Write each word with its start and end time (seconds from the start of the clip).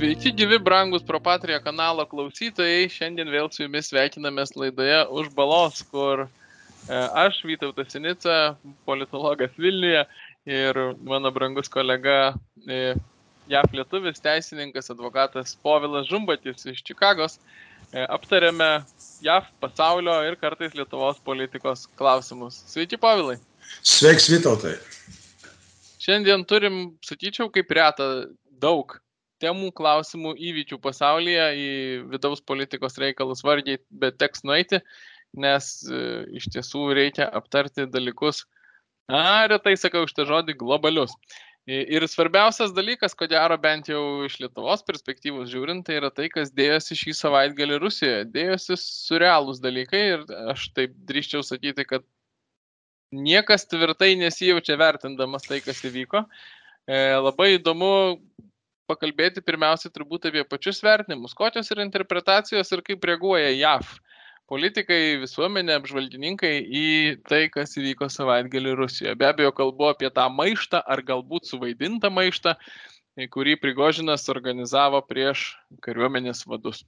Sveiki, 0.00 0.30
gyvi, 0.32 0.56
brangus 0.64 1.02
Propatria 1.04 1.58
kanalo 1.60 2.06
klausytojai. 2.08 2.86
Šiandien 2.88 3.28
vėl 3.28 3.50
su 3.52 3.66
jumis 3.66 3.90
sveikinamės 3.90 4.54
laidoje 4.56 5.02
už 5.12 5.26
balos, 5.36 5.82
kur 5.92 6.22
e, 6.24 6.28
aš, 7.20 7.42
Vytautas 7.44 7.92
Sinica, 7.92 8.36
politologas 8.88 9.52
Vilniuje 9.60 10.06
ir 10.48 10.80
mano 11.04 11.28
brangus 11.36 11.68
kolega 11.68 12.14
e, 12.64 12.94
JAF 13.52 13.76
lietuvis, 13.76 14.22
teisininkas, 14.24 14.88
advokatas 14.94 15.52
Povilas 15.60 16.08
Žumbatis 16.08 16.64
iš 16.72 16.80
Čikagos 16.88 17.36
e, 17.36 18.00
aptarėme 18.00 18.70
JAF 19.20 19.52
pasaulio 19.60 20.16
ir 20.30 20.38
kartais 20.40 20.72
Lietuvos 20.80 21.20
politikos 21.28 21.84
klausimus. 22.00 22.62
Sveiki, 22.72 22.96
Povilai. 23.04 23.36
Sveiks, 23.84 24.32
Vytautai. 24.32 24.78
Šiandien 26.00 26.48
turim, 26.48 26.86
sakyčiau, 27.04 27.52
kaip 27.52 27.76
reta 27.76 28.10
daug 28.64 28.96
temų, 29.42 29.70
klausimų, 29.76 30.34
įvykių 30.50 30.80
pasaulyje, 30.84 31.46
į 31.56 31.68
vidaus 32.12 32.42
politikos 32.44 32.98
reikalus 33.00 33.44
vargiai, 33.46 33.80
bet 33.90 34.18
teks 34.20 34.44
nueiti, 34.46 34.80
nes 35.40 35.70
e, 35.86 36.00
iš 36.40 36.50
tiesų 36.54 36.88
reikia 36.98 37.28
aptarti 37.40 37.86
dalykus, 37.90 38.44
a, 39.10 39.46
retai 39.50 39.76
sakau 39.78 40.06
šitą 40.08 40.28
žodį, 40.28 40.58
globalius. 40.60 41.14
Ir 41.70 42.02
svarbiausias 42.08 42.72
dalykas, 42.74 43.12
ko 43.14 43.28
gero 43.30 43.54
bent 43.60 43.86
jau 43.90 44.24
iš 44.26 44.38
Lietuvos 44.40 44.80
perspektyvos 44.86 45.50
žiūrint, 45.52 45.84
tai 45.86 45.98
yra 46.00 46.08
tai, 46.10 46.30
kas 46.32 46.48
dėjosi 46.56 46.96
šį 46.98 47.12
savaitgalį 47.18 47.76
Rusijoje. 47.82 48.24
Dėjosi 48.32 48.78
surrealūs 48.80 49.60
dalykai 49.62 50.00
ir 50.14 50.24
aš 50.50 50.70
taip 50.74 50.96
drįščiau 51.06 51.44
sakyti, 51.46 51.84
kad 51.86 52.06
niekas 53.12 53.68
tvirtai 53.70 54.14
nesijaučia 54.18 54.78
vertindamas 54.80 55.46
tai, 55.46 55.60
kas 55.62 55.84
įvyko. 55.86 56.24
E, 56.90 56.98
labai 57.20 57.52
įdomu 57.58 57.92
pakalbėti 58.90 59.44
pirmiausia 59.46 59.92
turbūt 59.94 60.28
apie 60.30 60.44
pačius 60.44 60.82
vertinimus, 60.84 61.36
kokios 61.38 61.70
yra 61.70 61.86
interpretacijos 61.86 62.74
ir 62.74 62.84
kaip 62.86 63.06
reaguoja 63.06 63.54
JAV 63.54 63.94
politikai, 64.50 65.20
visuomenė, 65.22 65.76
apžvalgininkai 65.78 66.54
į 66.58 66.86
tai, 67.30 67.44
kas 67.54 67.76
įvyko 67.78 68.10
savaitgalį 68.10 68.74
Rusijoje. 68.80 69.14
Be 69.18 69.28
abejo, 69.30 69.52
kalbu 69.54 69.92
apie 69.92 70.10
tą 70.14 70.26
maištą 70.34 70.82
ar 70.82 71.04
galbūt 71.06 71.46
suvaidintą 71.50 72.10
maištą, 72.10 72.56
kurį 73.30 73.56
Prigožinas 73.62 74.26
organizavo 74.32 75.02
prieš 75.06 75.52
kariuomenės 75.86 76.42
vadus. 76.50 76.82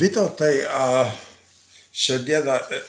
Vytautai, 0.00 0.54
šiandieną 1.90 2.58
e, 2.70 2.82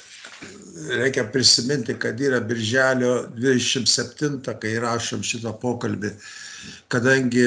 reikia 0.97 1.25
prisiminti, 1.31 1.93
kad 1.99 2.19
yra 2.21 2.39
birželio 2.39 3.27
27, 3.37 4.39
kai 4.61 4.77
rašom 4.81 5.23
šitą 5.25 5.53
pokalbį 5.61 6.15
kadangi 6.87 7.45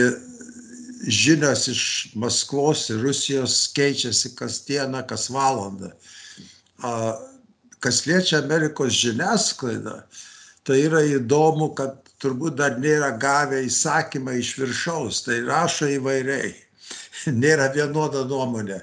žinios 1.06 1.68
iš 1.68 1.82
Maskvos 2.14 2.88
ir 2.90 3.02
Rusijos 3.04 3.56
keičiasi 3.76 4.34
kas 4.36 4.62
dieną, 4.68 5.04
kas 5.08 5.28
valandą. 5.30 5.92
Kas 7.84 8.04
liečia 8.08 8.40
Amerikos 8.40 8.96
žiniasklaidą, 8.96 9.98
tai 10.64 10.80
yra 10.86 11.02
įdomu, 11.04 11.74
kad 11.76 12.00
turbūt 12.22 12.56
dar 12.56 12.78
nėra 12.80 13.12
gavę 13.20 13.60
įsakymą 13.66 14.38
iš 14.40 14.54
viršaus, 14.62 15.24
tai 15.26 15.42
rašo 15.44 15.90
įvairiai. 15.98 16.54
Nėra 17.42 17.68
vienoda 17.72 18.24
nuomonė. 18.28 18.80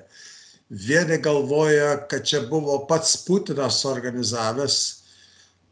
Vieni 0.72 1.18
galvoja, 1.20 1.98
kad 2.08 2.24
čia 2.24 2.46
buvo 2.48 2.78
pats 2.88 3.18
Putinas 3.28 3.82
organizavęs, 3.86 4.76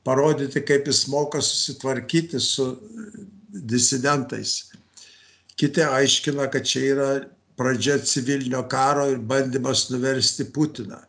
parodyti, 0.04 0.60
kaip 0.66 0.88
jis 0.88 1.06
moka 1.08 1.40
susitvarkyti 1.42 2.40
su 2.40 2.66
disidentais. 3.50 4.74
Kiti 5.56 5.84
aiškina, 5.84 6.50
kad 6.52 6.68
čia 6.68 6.84
yra 6.94 7.10
pradžia 7.60 7.96
civilinio 8.04 8.66
karo 8.68 9.08
ir 9.12 9.24
bandymas 9.24 9.88
nuversti 9.90 10.50
Putiną. 10.52 11.00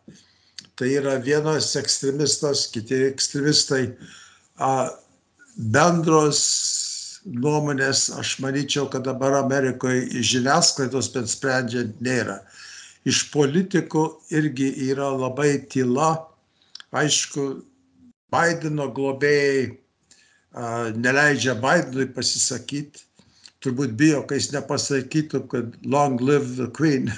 Tai 0.79 0.87
yra 0.87 1.17
vienas 1.19 1.73
ekstremistas, 1.75 2.69
kiti 2.71 3.03
ekstremistai. 3.09 3.89
Bendros 5.75 6.41
nuomonės, 7.27 8.07
aš 8.17 8.37
manyčiau, 8.39 8.87
kad 8.89 9.03
dabar 9.05 9.35
Amerikoje 9.43 10.23
žiniasklaidos 10.23 11.11
bent 11.13 11.29
sprendžiant 11.29 11.99
nėra. 12.01 12.39
Iš 13.07 13.23
politikų 13.33 14.03
irgi 14.37 14.69
yra 14.91 15.09
labai 15.15 15.55
tyla. 15.71 16.13
Aišku, 16.93 17.63
Baideno 18.31 18.87
globėjai 18.93 19.71
neleidžia 20.95 21.55
Bidenui 21.59 22.07
pasisakyti. 22.15 23.07
Turbūt 23.61 23.91
bijo, 23.93 24.23
kai 24.25 24.39
jis 24.39 24.49
nepasakytų, 24.55 25.43
kad 25.51 25.75
long 25.85 26.21
live 26.21 26.55
the 26.57 26.65
queen. 26.73 27.11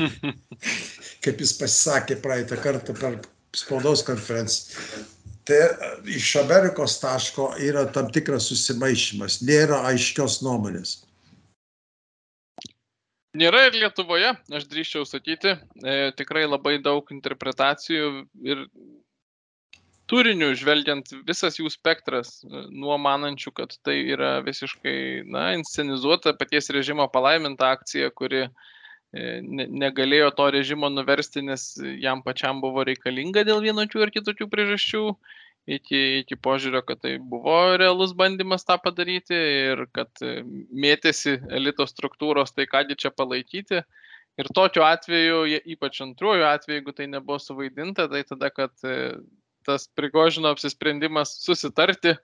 Kaip 1.24 1.42
jis 1.44 1.52
pasisakė 1.60 2.16
praeitą 2.24 2.56
kartą 2.62 2.94
per 2.96 3.18
spaudos 3.56 4.00
konferenciją. 4.06 5.04
Tai 5.44 5.58
iš 6.08 6.30
Amerikos 6.40 6.96
taško 7.02 7.50
yra 7.60 7.84
tam 7.92 8.08
tikras 8.14 8.48
susimaišymas, 8.48 9.40
nėra 9.44 9.82
aiškios 9.90 10.40
nuomonės. 10.46 11.00
Nėra 13.38 13.68
ir 13.68 13.76
Lietuvoje, 13.78 14.32
aš 14.50 14.64
drįščiau 14.66 15.04
sakyti, 15.06 15.52
e, 15.86 15.98
tikrai 16.18 16.48
labai 16.48 16.80
daug 16.82 17.06
interpretacijų 17.14 18.08
ir 18.42 18.64
turiniu 20.10 20.48
žvelgiant 20.58 21.12
visas 21.28 21.60
jų 21.60 21.70
spektras 21.70 22.40
nuo 22.50 22.96
manančių, 22.98 23.52
kad 23.54 23.76
tai 23.86 24.00
yra 24.16 24.32
visiškai, 24.42 24.96
na, 25.30 25.52
inscenizuota 25.60 26.34
paties 26.40 26.72
režimo 26.74 27.06
palaiminta 27.12 27.70
akcija, 27.76 28.10
kuri 28.18 28.42
e, 28.42 28.50
ne, 29.46 29.68
negalėjo 29.84 30.32
to 30.34 30.48
režimo 30.56 30.90
nuversti, 30.90 31.44
nes 31.46 31.70
jam 32.02 32.24
pačiam 32.26 32.58
buvo 32.64 32.82
reikalinga 32.88 33.46
dėl 33.46 33.62
vienokių 33.62 34.08
ar 34.08 34.14
kitokių 34.16 34.50
priežasčių, 34.50 35.04
iki, 35.76 36.00
iki 36.22 36.38
požiūrio, 36.40 36.82
kad 36.86 37.00
tai 37.04 37.16
buvo 37.32 37.76
realus 37.80 38.14
bandymas 38.16 38.66
tą 38.66 38.76
padaryti 38.82 39.36
ir 39.36 39.84
kad 39.96 40.22
e, 40.24 40.40
mėtėsi 40.70 41.36
elito 41.56 41.86
struktūros, 41.88 42.54
tai 42.56 42.68
kągi 42.70 42.98
čia 43.00 43.12
palaikyti. 43.14 43.82
Ir 44.40 44.48
tokiu 44.56 44.84
atveju, 44.86 45.42
ypač 45.74 46.00
antruoju 46.04 46.46
atveju, 46.48 46.78
jeigu 46.78 46.94
tai 46.96 47.08
nebuvo 47.12 47.38
suvaidinta, 47.42 48.08
tai 48.12 48.22
tada, 48.28 48.50
kad 48.54 48.72
e, 48.86 48.96
tas 49.66 49.86
Prigožino 49.96 50.52
apsisprendimas 50.54 51.34
susitarti 51.44 52.14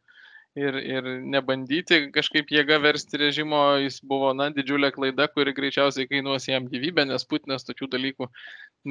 ir, 0.56 0.76
ir 0.80 1.08
nebandyti 1.34 1.98
kažkaip 2.14 2.50
jėga 2.52 2.78
versti 2.82 3.20
režimo, 3.20 3.60
jis 3.82 3.98
buvo, 4.00 4.32
na, 4.36 4.48
didžiulė 4.54 4.90
klaida, 4.94 5.28
kuri 5.32 5.54
greičiausiai 5.56 6.08
kainuos 6.10 6.48
jam 6.48 6.68
gyvybę, 6.72 7.04
nes 7.10 7.26
Putinas 7.28 7.66
tokių 7.68 7.90
dalykų 7.92 8.28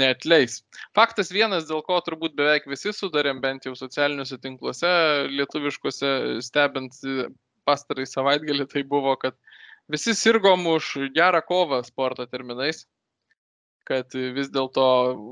neatleis. 0.01 0.61
Faktas 0.97 1.33
vienas, 1.33 1.67
dėl 1.69 1.81
ko 1.87 1.97
turbūt 2.05 2.37
beveik 2.37 2.69
visi 2.69 2.93
sudarėm, 2.93 3.41
bent 3.43 3.65
jau 3.67 3.75
socialiniuose 3.77 4.39
tinkluose, 4.43 4.91
lietuviškuose, 5.33 6.11
stebint 6.45 7.01
pastarai 7.65 8.05
savaitgalį, 8.09 8.69
tai 8.69 8.85
buvo, 8.85 9.15
kad 9.17 9.37
visi 9.91 10.13
sirgom 10.17 10.67
už 10.75 11.09
gerą 11.15 11.41
kovą 11.45 11.81
sporto 11.85 12.27
terminais 12.29 12.85
kad 13.85 14.15
vis 14.35 14.49
dėlto 14.53 14.85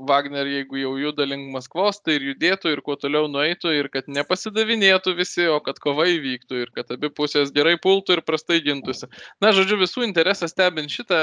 Wagner, 0.08 0.48
jeigu 0.48 0.78
jau 0.78 0.92
juda 1.00 1.26
link 1.26 1.50
Maskvos, 1.54 2.00
tai 2.04 2.18
ir 2.18 2.28
judėtų 2.30 2.72
ir 2.74 2.82
kuo 2.86 2.96
toliau 3.00 3.28
nueitų 3.30 3.74
ir 3.74 3.90
kad 3.92 4.08
nepasidavinėtų 4.10 5.16
visi, 5.18 5.46
o 5.50 5.58
kad 5.64 5.80
kova 5.82 6.06
įvyktų 6.12 6.62
ir 6.62 6.72
kad 6.76 6.92
abi 6.94 7.10
pusės 7.12 7.52
gerai 7.54 7.74
pultų 7.82 8.18
ir 8.18 8.24
prastai 8.26 8.60
gintųsi. 8.64 9.10
Na, 9.42 9.52
žodžiu, 9.56 9.80
visų 9.82 10.06
interesą 10.06 10.48
stebint 10.50 10.92
šitą, 10.94 11.22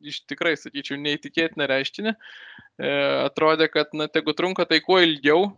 iš 0.00 0.22
tikrai, 0.30 0.56
sakyčiau, 0.58 0.98
neįtikėtiną 1.00 1.68
reiškinį, 1.70 2.14
e, 2.16 2.94
atrodė, 3.26 3.68
kad, 3.72 3.92
na, 3.96 4.08
tegu 4.08 4.34
trunka 4.36 4.66
tai 4.68 4.80
kuo 4.84 5.00
ilgiau, 5.04 5.50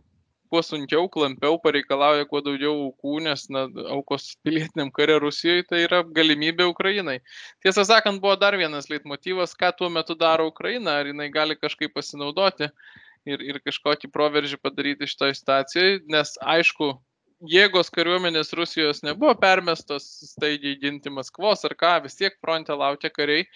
kuo 0.53 0.61
sunkiau, 0.65 1.07
klampiau, 1.09 1.57
pareikalauja 1.63 2.27
kuo 2.29 2.43
daugiau 2.45 2.75
aukų, 2.91 3.15
nes 3.25 3.47
na, 3.55 3.65
aukos 3.95 4.35
pilietiniam 4.45 4.91
kare 4.93 5.17
Rusijoje 5.23 5.65
tai 5.71 5.85
yra 5.87 6.03
galimybė 6.19 6.67
Ukrainai. 6.69 7.21
Tiesą 7.65 7.87
sakant, 7.89 8.21
buvo 8.21 8.35
dar 8.41 8.59
vienas 8.61 8.91
leitmotyvas, 8.93 9.57
ką 9.57 9.73
tuo 9.79 9.89
metu 9.93 10.17
daro 10.19 10.51
Ukraina, 10.51 10.99
ar 11.01 11.09
jinai 11.09 11.31
gali 11.33 11.57
kažkaip 11.57 11.95
pasinaudoti 11.97 12.69
ir, 13.33 13.47
ir 13.49 13.61
kažkokį 13.65 14.13
proveržį 14.13 14.61
padaryti 14.61 15.09
šitoje 15.09 15.39
situacijoje, 15.41 16.03
nes 16.13 16.35
aišku, 16.57 16.91
jėgos 17.49 17.89
kariuomenės 17.95 18.53
Rusijos 18.59 19.01
nebuvo 19.07 19.33
permestos 19.41 20.11
staigiai 20.35 20.77
ginti 20.85 21.11
Maskvos 21.11 21.65
ar 21.65 21.77
ką, 21.79 21.95
vis 22.05 22.19
tiek 22.19 22.37
fronte 22.45 22.77
laukia 22.77 23.09
kariai, 23.15 23.49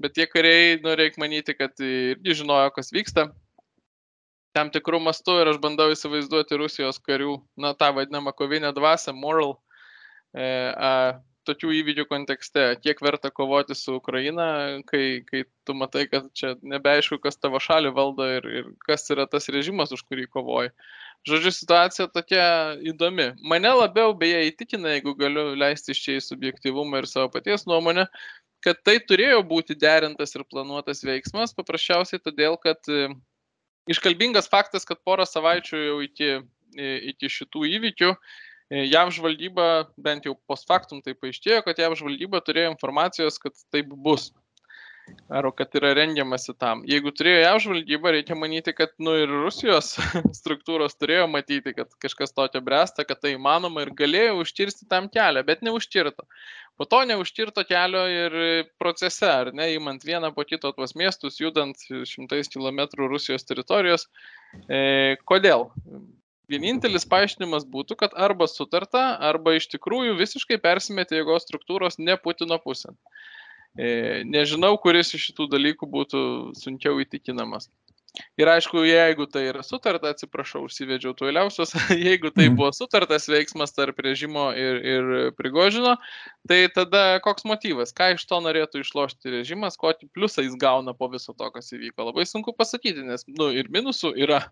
bet 0.00 0.16
tie 0.16 0.24
kariai, 0.24 0.78
nu, 0.80 0.96
reikia 0.96 1.20
manyti, 1.20 1.54
kad 1.58 1.76
irgi 1.84 2.40
žinojo, 2.40 2.72
kas 2.80 2.94
vyksta, 2.96 3.28
tam 4.56 4.70
tikrų 4.74 5.00
mastų 5.06 5.40
ir 5.42 5.52
aš 5.52 5.58
bandau 5.62 5.90
įsivaizduoti 5.94 6.58
Rusijos 6.60 7.00
karių, 7.02 7.38
na, 7.60 7.74
tą 7.78 7.92
vadinamą 7.96 8.34
kovinę 8.36 8.72
dvasę, 8.76 9.14
moral, 9.16 9.56
e, 10.34 10.46
a, 10.74 10.92
tokių 11.48 11.70
įvykių 11.80 12.04
kontekste, 12.10 12.64
kiek 12.84 13.00
verta 13.02 13.30
kovoti 13.32 13.74
su 13.78 13.96
Ukraina, 13.98 14.46
kai, 14.88 15.22
kai 15.26 15.44
tu 15.66 15.74
matai, 15.76 16.04
kad 16.10 16.28
čia 16.36 16.54
nebeaišku, 16.60 17.18
kas 17.22 17.38
tavo 17.40 17.60
šalį 17.62 17.92
valdo 17.96 18.26
ir, 18.28 18.48
ir 18.60 18.68
kas 18.86 19.08
yra 19.14 19.26
tas 19.30 19.48
režimas, 19.52 19.94
už 19.96 20.04
kurį 20.08 20.28
kovoji. 20.30 20.74
Žodžiu, 21.28 21.52
situacija 21.52 22.08
tokia 22.12 22.44
įdomi. 22.92 23.30
Mane 23.44 23.72
labiau 23.76 24.14
beje 24.16 24.46
įtikina, 24.48 24.94
jeigu 24.96 25.16
galiu 25.18 25.50
leisti 25.58 25.92
iš 25.92 26.04
čia 26.04 26.18
į 26.18 26.26
subjektivumą 26.28 27.02
ir 27.02 27.08
savo 27.10 27.28
paties 27.34 27.66
nuomonę, 27.68 28.06
kad 28.64 28.80
tai 28.84 28.98
turėjo 29.04 29.42
būti 29.48 29.76
derintas 29.80 30.36
ir 30.36 30.46
planuotas 30.48 31.04
veiksmas, 31.04 31.56
paprasčiausiai 31.56 32.22
todėl, 32.24 32.56
kad 32.60 32.80
iškalbingas 33.90 34.50
faktas, 34.50 34.86
kad 34.88 35.00
porą 35.06 35.26
savaičių 35.28 35.82
jau 35.82 35.98
iki, 36.06 36.30
iki 37.12 37.30
šitų 37.32 37.66
įvykių 37.78 38.14
JAV 38.70 39.10
žvalgyba, 39.16 39.66
bent 39.98 40.28
jau 40.28 40.36
post 40.46 40.68
factum 40.70 41.00
tai 41.02 41.16
paaiškėjo, 41.18 41.64
kad 41.66 41.80
JAV 41.82 41.96
žvalgyba 41.98 42.38
turėjo 42.46 42.70
informacijos, 42.70 43.40
kad 43.42 43.56
taip 43.74 43.90
bus 43.90 44.28
ar 45.30 45.46
kad 45.56 45.74
yra 45.78 45.92
rengiamasi 45.96 46.54
tam. 46.58 46.82
Jeigu 46.88 47.12
turėjo 47.14 47.42
jav 47.42 47.58
žvalgyba, 47.64 48.12
reikia 48.16 48.36
manyti, 48.38 48.74
kad 48.76 48.92
nu, 49.02 49.14
ir 49.22 49.30
Rusijos 49.30 49.92
struktūros 50.40 50.96
turėjo 50.98 51.26
matyti, 51.30 51.74
kad 51.76 51.92
kažkas 52.02 52.34
tokio 52.36 52.62
bręsta, 52.64 53.06
kad 53.08 53.22
tai 53.22 53.34
įmanoma 53.36 53.84
ir 53.86 53.94
galėjo 53.96 54.40
užkirsti 54.42 54.88
tam 54.90 55.08
kelią, 55.12 55.44
bet 55.46 55.64
neužkirto. 55.66 56.26
Po 56.80 56.86
to 56.88 57.02
neužkirto 57.04 57.64
kelio 57.68 58.06
ir 58.08 58.38
procese, 58.80 59.28
ar 59.28 59.52
ne, 59.56 59.68
įmant 59.76 60.06
vieną 60.06 60.32
po 60.36 60.46
kito 60.48 60.70
tuos 60.76 60.96
miestus, 60.96 61.36
judant 61.42 61.76
šimtais 62.08 62.48
kilometrų 62.48 63.10
Rusijos 63.12 63.44
teritorijos. 63.44 64.08
E, 64.64 65.18
kodėl? 65.28 65.68
Vienintelis 66.50 67.04
paaiškinimas 67.06 67.66
būtų, 67.70 67.94
kad 68.00 68.14
arba 68.18 68.48
sutarta, 68.50 69.04
arba 69.28 69.54
iš 69.58 69.68
tikrųjų 69.76 70.16
visiškai 70.18 70.58
persimetė 70.62 71.20
jėgos 71.20 71.44
struktūros 71.46 72.00
ne 72.00 72.16
Putino 72.18 72.58
pusėn. 72.64 72.96
E, 73.78 74.22
nežinau, 74.26 74.74
kuris 74.82 75.14
iš 75.14 75.30
šitų 75.30 75.46
dalykų 75.52 75.86
būtų 75.90 76.22
sunkiau 76.58 76.98
įtikinamas. 77.04 77.68
Ir 78.40 78.48
aišku, 78.50 78.80
jeigu 78.82 79.26
tai 79.30 79.44
yra 79.52 79.62
sutarta, 79.62 80.10
atsiprašau, 80.10 80.64
užsivedžiau 80.66 81.12
tuoliausios, 81.14 81.74
jeigu 82.08 82.32
tai 82.34 82.48
mhm. 82.48 82.56
buvo 82.58 82.70
sutartas 82.74 83.28
veiksmas 83.30 83.74
tarp 83.76 84.00
režimo 84.02 84.48
ir, 84.58 84.80
ir 84.94 85.10
prigožino, 85.38 85.94
tai 86.50 86.64
tada 86.74 87.20
koks 87.22 87.46
motyvas, 87.46 87.94
ką 87.94 88.12
iš 88.16 88.26
to 88.26 88.40
norėtų 88.42 88.82
išlošti 88.82 89.36
režimas, 89.36 89.78
kokį 89.80 90.10
pliusą 90.10 90.46
jis 90.46 90.58
gauna 90.58 90.96
po 90.96 91.10
viso 91.12 91.36
to, 91.36 91.52
kas 91.54 91.70
įvyko. 91.76 92.08
Labai 92.10 92.26
sunku 92.26 92.56
pasakyti, 92.56 93.06
nes 93.06 93.26
nu, 93.30 93.52
ir 93.54 93.70
minusų 93.70 94.16
yra. 94.18 94.42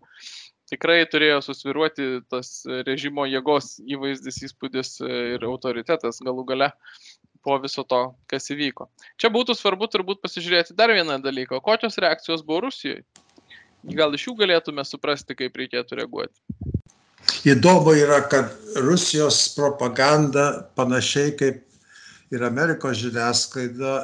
Tikrai 0.69 1.01
turėjo 1.09 1.41
susviruoti 1.45 2.09
tas 2.29 2.63
režimo 2.87 3.25
jėgos 3.29 3.79
įvaizdis, 3.89 4.43
įspūdis 4.51 4.99
ir 5.07 5.47
autoritetas 5.49 6.21
galų 6.25 6.45
gale 6.51 6.73
po 7.45 7.57
viso 7.63 7.85
to, 7.89 8.03
kas 8.29 8.51
įvyko. 8.53 8.89
Čia 9.17 9.31
būtų 9.33 9.57
svarbu 9.57 9.89
turbūt 9.89 10.21
pasižiūrėti 10.25 10.77
dar 10.77 10.93
vieną 10.93 11.21
dalyką. 11.25 11.63
Kokios 11.65 11.97
reakcijos 12.03 12.45
buvo 12.45 12.67
Rusijoje? 12.67 13.07
Gal 13.97 14.13
iš 14.13 14.27
jų 14.29 14.35
galėtume 14.43 14.85
suprasti, 14.85 15.37
kaip 15.39 15.57
reikėtų 15.57 16.03
reaguoti. 16.03 16.37
Įdomu 17.49 17.95
yra, 17.97 18.21
kad 18.29 18.53
Rusijos 18.83 19.41
propaganda 19.57 20.69
panašiai 20.77 21.33
kaip 21.39 21.65
ir 22.35 22.45
Amerikos 22.45 22.99
žiniasklaida 23.01 23.95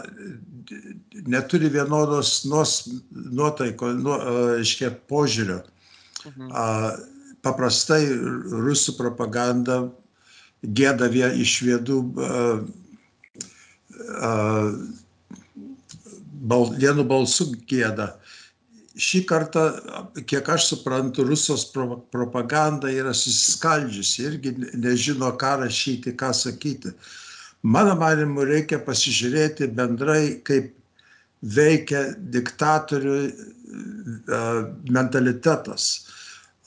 neturi 1.29 1.69
vienodos 1.73 2.45
nuotaiko, 2.49 3.93
nu, 3.99 4.17
aiškiai, 4.57 4.95
požiūrio. 5.11 5.61
Mhm. 6.25 6.51
Paprastai 7.45 8.07
rusų 8.65 8.97
propaganda 8.97 9.83
gėda 10.65 11.11
iš 11.37 11.59
viedų 11.67 11.99
bal, 16.45 16.71
vienu 16.79 17.05
balsu 17.05 17.51
gėda. 17.69 18.15
Šį 18.95 19.25
kartą, 19.27 19.65
kiek 20.31 20.49
aš 20.55 20.69
suprantu, 20.71 21.25
Rusijos 21.27 21.65
pro, 21.75 21.99
propaganda 22.15 22.91
yra 22.95 23.11
susiskaldžiusi, 23.11 24.23
irgi 24.29 24.53
nežino, 24.79 25.33
ką 25.41 25.57
rašyti, 25.65 26.15
ką 26.15 26.31
sakyti. 26.35 26.93
Mano 27.67 27.97
manimu, 27.99 28.45
reikia 28.47 28.79
pasižiūrėti 28.87 29.73
bendrai, 29.75 30.39
kaip 30.47 30.71
veikia 31.43 32.13
diktatorių 32.15 33.17
mentalitetas. 34.95 36.04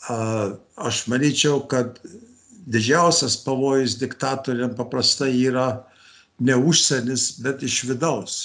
Aš 0.08 1.02
manyčiau, 1.12 1.62
kad 1.68 2.00
didžiausias 2.68 3.38
pavojus 3.44 3.98
diktatoriam 4.00 4.76
paprastai 4.76 5.34
yra 5.50 5.68
ne 6.40 6.56
užsienis, 6.56 7.32
bet 7.44 7.64
iš 7.64 7.84
vidaus. 7.90 8.38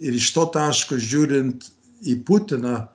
Ir 0.00 0.16
iš 0.16 0.30
to 0.32 0.46
taško 0.54 0.96
žiūrint 0.96 1.66
į 2.08 2.16
Putiną, 2.24 2.86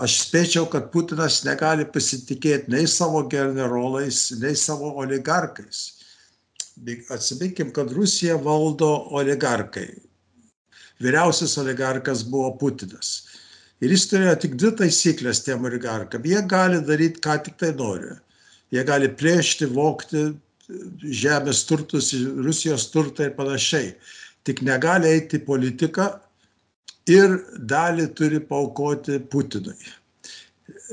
aš 0.00 0.16
spėčiau, 0.24 0.66
kad 0.70 0.90
Putinas 0.94 1.42
negali 1.46 1.86
pasitikėti 1.86 2.72
nei 2.72 2.88
savo 2.90 3.22
generolais, 3.30 4.30
nei 4.42 4.56
savo 4.58 4.94
oligarkais. 5.02 5.82
Atsiminkim, 7.12 7.70
kad 7.76 7.92
Rusiją 7.92 8.38
valdo 8.42 8.88
oligarkai. 9.14 9.90
Vyriausias 11.00 11.58
oligarkas 11.60 12.24
buvo 12.26 12.54
Putinas. 12.58 13.28
Ir 13.80 13.94
jis 13.94 14.06
turėjo 14.10 14.34
tik 14.42 14.56
dvi 14.60 14.70
taisyklės 14.82 15.40
tiem 15.46 15.64
oligarkam. 15.64 16.24
Jie 16.28 16.40
gali 16.48 16.80
daryti, 16.84 17.22
ką 17.24 17.38
tik 17.46 17.56
tai 17.60 17.72
nori. 17.76 18.12
Jie 18.74 18.84
gali 18.86 19.08
plėšti, 19.08 19.70
vokti, 19.74 20.26
žemės 21.02 21.64
turtus, 21.68 22.12
Rusijos 22.44 22.90
turtą 22.92 23.28
ir 23.28 23.36
panašiai. 23.38 23.94
Tik 24.46 24.62
negali 24.66 25.08
eiti 25.10 25.40
į 25.40 25.46
politiką 25.46 26.10
ir 27.10 27.40
dalį 27.72 28.06
turi 28.16 28.40
paukoti 28.52 29.18
Putinui. 29.32 29.76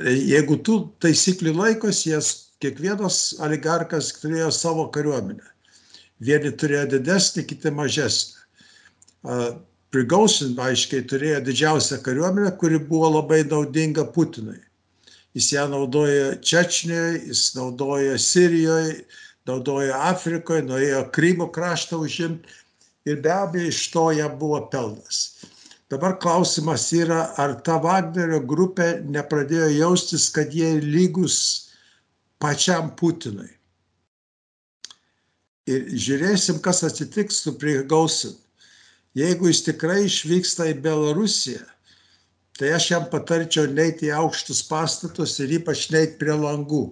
Jeigu 0.07 0.57
tų 0.66 0.80
taisyklių 1.04 1.54
laikosi, 1.57 2.12
jas 2.13 2.31
kiekvienas 2.63 3.38
oligarkas 3.44 4.13
turėjo 4.22 4.50
savo 4.54 4.88
kariuomenę. 4.94 5.45
Vieni 6.24 6.51
turėjo 6.57 6.88
didesnį, 6.95 7.45
kiti 7.50 7.72
mažesnį. 7.74 8.38
Prigausin 9.92 10.57
aiškiai 10.60 11.06
turėjo 11.07 11.39
didžiausią 11.48 12.01
kariuomenę, 12.04 12.51
kuri 12.60 12.80
buvo 12.89 13.13
labai 13.18 13.44
naudinga 13.48 14.04
Putinui. 14.12 14.60
Jis 15.38 15.51
ją 15.54 15.68
naudoja 15.72 16.36
Čečnijoje, 16.42 17.22
jis 17.30 17.44
naudoja 17.56 18.18
Sirijoje, 18.19 19.04
naudojo 19.48 19.94
Afrikoje, 20.10 20.66
norėjo 20.68 21.04
Krymo 21.16 21.48
kraštą 21.54 22.01
užimti 22.04 22.57
ir 23.07 23.22
be 23.24 23.31
abejo 23.31 23.72
iš 23.72 23.84
to 23.94 24.10
jam 24.12 24.34
buvo 24.39 24.60
pelnas. 24.72 25.22
Dabar 25.88 26.18
klausimas 26.19 26.90
yra, 26.92 27.22
ar 27.40 27.54
ta 27.63 27.78
Wagnerio 27.80 28.42
grupė 28.44 28.90
nepradėjo 29.07 29.69
jaustis, 29.72 30.28
kad 30.36 30.51
jie 30.51 30.74
lygus 30.83 31.38
pačiam 32.44 32.92
Putinui. 33.00 33.54
Ir 35.68 35.88
žiūrėsim, 35.92 36.60
kas 36.63 36.83
atsitiks 36.88 37.40
su 37.44 37.56
Prigausin. 37.60 38.36
Jeigu 39.16 39.47
jis 39.47 39.64
tikrai 39.66 40.04
išvyksta 40.06 40.68
į 40.71 40.80
Belarusiją, 40.83 41.64
tai 42.59 42.73
aš 42.76 42.92
jam 42.92 43.07
patarčiau 43.11 43.69
neiti 43.71 44.09
į 44.09 44.16
aukštus 44.19 44.64
pastatus 44.68 45.40
ir 45.40 45.59
ypač 45.61 45.87
neiti 45.94 46.18
prie 46.19 46.35
langų 46.35 46.85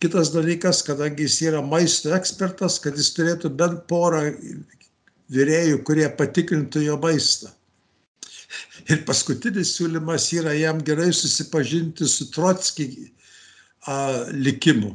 Kitas 0.00 0.30
dalykas, 0.32 0.80
kadangi 0.80 1.26
jis 1.26 1.42
yra 1.44 1.58
maisto 1.60 2.14
ekspertas, 2.16 2.78
kad 2.80 2.96
jis 2.96 3.10
turėtų 3.12 3.50
bent 3.52 3.82
porą 3.90 4.22
vyrėjų, 5.28 5.82
kurie 5.84 6.06
patikrintų 6.16 6.86
jo 6.86 6.96
maistą. 7.02 7.50
Ir 8.88 9.02
paskutinis 9.04 9.74
siūlymas 9.76 10.30
yra 10.38 10.54
jam 10.56 10.80
gerai 10.86 11.10
susipažinti 11.12 12.08
su 12.08 12.30
Trotskį 12.32 12.88
likimu. 14.40 14.94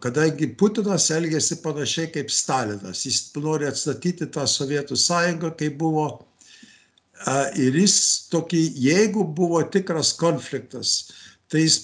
Kadangi 0.00 0.48
Putinas 0.56 1.10
elgėsi 1.12 1.58
panašiai 1.62 2.08
kaip 2.12 2.30
Stalinas. 2.32 3.04
Jis 3.04 3.20
nori 3.36 3.68
atstatyti 3.68 4.28
tą 4.32 4.46
Sovietų 4.48 4.96
sąjungą, 4.96 5.52
kai 5.58 5.68
buvo. 5.68 6.06
Ir 7.56 7.76
jis 7.76 7.96
tokį, 8.32 8.62
jeigu 8.80 9.24
buvo 9.36 9.62
tikras 9.72 10.12
konfliktas, 10.16 11.12
tai 11.48 11.64
jis 11.64 11.78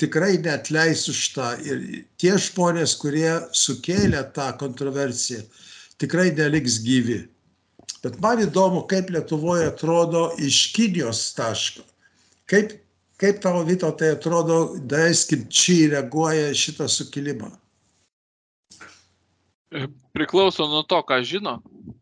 tikrai 0.00 0.36
neatleis 0.44 1.06
už 1.08 1.20
tą. 1.36 1.52
Ir 1.64 2.04
tie 2.20 2.34
žmonės, 2.36 2.96
kurie 3.00 3.32
sukėlė 3.56 4.24
tą 4.36 4.50
kontroversiją, 4.60 5.40
tikrai 6.00 6.30
neliks 6.36 6.80
gyvi. 6.84 7.22
Bet 8.02 8.18
man 8.20 8.42
įdomu, 8.42 8.84
kaip 8.90 9.12
Lietuvoje 9.14 9.68
atrodo 9.70 10.30
iš 10.42 10.72
Kinijos 10.74 11.22
taško. 11.36 11.84
Kaip, 12.50 12.74
kaip 13.22 13.42
tavo 13.42 13.62
Vito 13.66 13.90
tai 13.98 14.12
atrodo, 14.16 14.62
daiskim, 14.90 15.46
čia 15.48 15.92
reaguoja 15.96 16.50
šitą 16.58 16.88
sukilimą. 16.90 17.52
Priklauso 20.12 20.66
nuo 20.68 20.82
to, 20.84 20.98
ką 21.08 21.22
žino. 21.24 21.60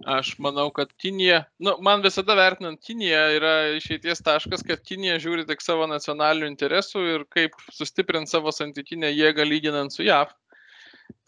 Aš 0.09 0.33
manau, 0.43 0.71
kad 0.75 0.91
Kinija, 0.99 1.45
nu, 1.63 1.77
man 1.85 2.03
visada 2.03 2.35
vertinant 2.35 2.81
Kiniją 2.83 3.21
yra 3.37 3.53
išeities 3.77 4.25
taškas, 4.27 4.65
kad 4.67 4.83
Kinija 4.83 5.19
žiūri 5.23 5.45
tik 5.47 5.63
savo 5.63 5.87
nacionalinių 5.91 6.49
interesų 6.51 7.05
ir 7.15 7.27
kaip 7.31 7.55
sustiprinti 7.77 8.33
savo 8.33 8.51
santykinę 8.55 9.13
jėgą 9.13 9.47
lyginant 9.47 9.95
su 9.95 10.07
JAV. 10.09 10.33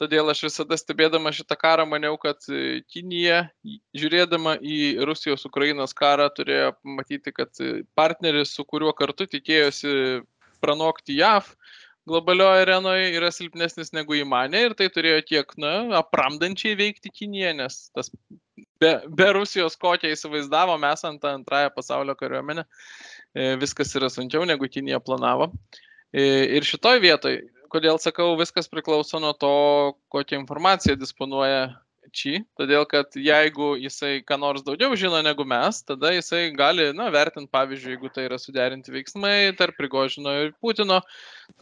Todėl 0.01 0.31
aš 0.33 0.45
visada 0.49 0.77
stebėdama 0.79 1.33
šitą 1.35 1.57
karą 1.59 1.87
maniau, 1.89 2.17
kad 2.21 2.43
Kinija, 2.93 3.45
žiūrėdama 3.97 4.57
į 4.63 5.05
Rusijos-Ukrainos 5.09 5.95
karą, 5.97 6.29
turėjo 6.35 6.73
matyti, 6.99 7.35
kad 7.35 7.63
partneris, 7.99 8.55
su 8.57 8.67
kuriuo 8.69 8.93
kartu 8.97 9.29
tikėjosi 9.31 10.23
pranokti 10.63 11.19
JAV, 11.19 11.51
globalioje 12.09 12.65
arenoje 12.67 13.11
yra 13.17 13.31
silpnesnis 13.35 13.93
negu 13.95 14.17
įmanė 14.19 14.67
ir 14.67 14.75
tai 14.79 14.89
turėjo 14.93 15.23
tiek, 15.29 15.55
na, 15.61 15.75
apramdančiai 16.01 16.75
veikti 16.79 17.13
Kiniją, 17.15 17.53
nes 17.61 17.79
tas 17.95 18.11
be, 18.83 18.93
be 19.07 19.29
Rusijos, 19.37 19.79
kokią 19.81 20.11
įsivaizdavo 20.15 20.77
mes 20.83 21.05
ant 21.07 21.25
antrąją 21.31 21.71
pasaulio 21.77 22.17
kariuomenę, 22.19 22.67
e, 23.35 23.55
viskas 23.63 23.95
yra 23.99 24.11
sunkiau 24.13 24.47
negu 24.49 24.69
Kinija 24.71 25.01
planavo. 25.05 25.53
E, 26.13 26.25
ir 26.59 26.67
šitoj 26.67 27.01
vietoj, 27.05 27.39
kodėl 27.73 28.01
sakau, 28.03 28.35
viskas 28.41 28.69
priklauso 28.69 29.21
nuo 29.23 29.33
to, 29.37 29.55
kokią 30.13 30.43
informaciją 30.43 30.99
disponuoja 31.01 31.71
Či, 32.13 32.43
todėl 32.59 32.83
kad 32.91 33.15
jeigu 33.17 33.71
jisai 33.81 34.19
ką 34.27 34.37
nors 34.43 34.65
daugiau 34.67 34.97
žino 34.99 35.21
negu 35.25 35.45
mes, 35.49 35.79
tada 35.87 36.11
jisai 36.13 36.51
gali, 36.53 36.89
na, 36.99 37.07
vertinti, 37.15 37.49
pavyzdžiui, 37.55 37.93
jeigu 37.95 38.11
tai 38.13 38.25
yra 38.27 38.39
suderinti 38.43 38.93
veiksmai 38.93 39.55
tarp 39.57 39.79
Prigožino 39.79 40.35
ir 40.43 40.51
Putino, 40.61 40.99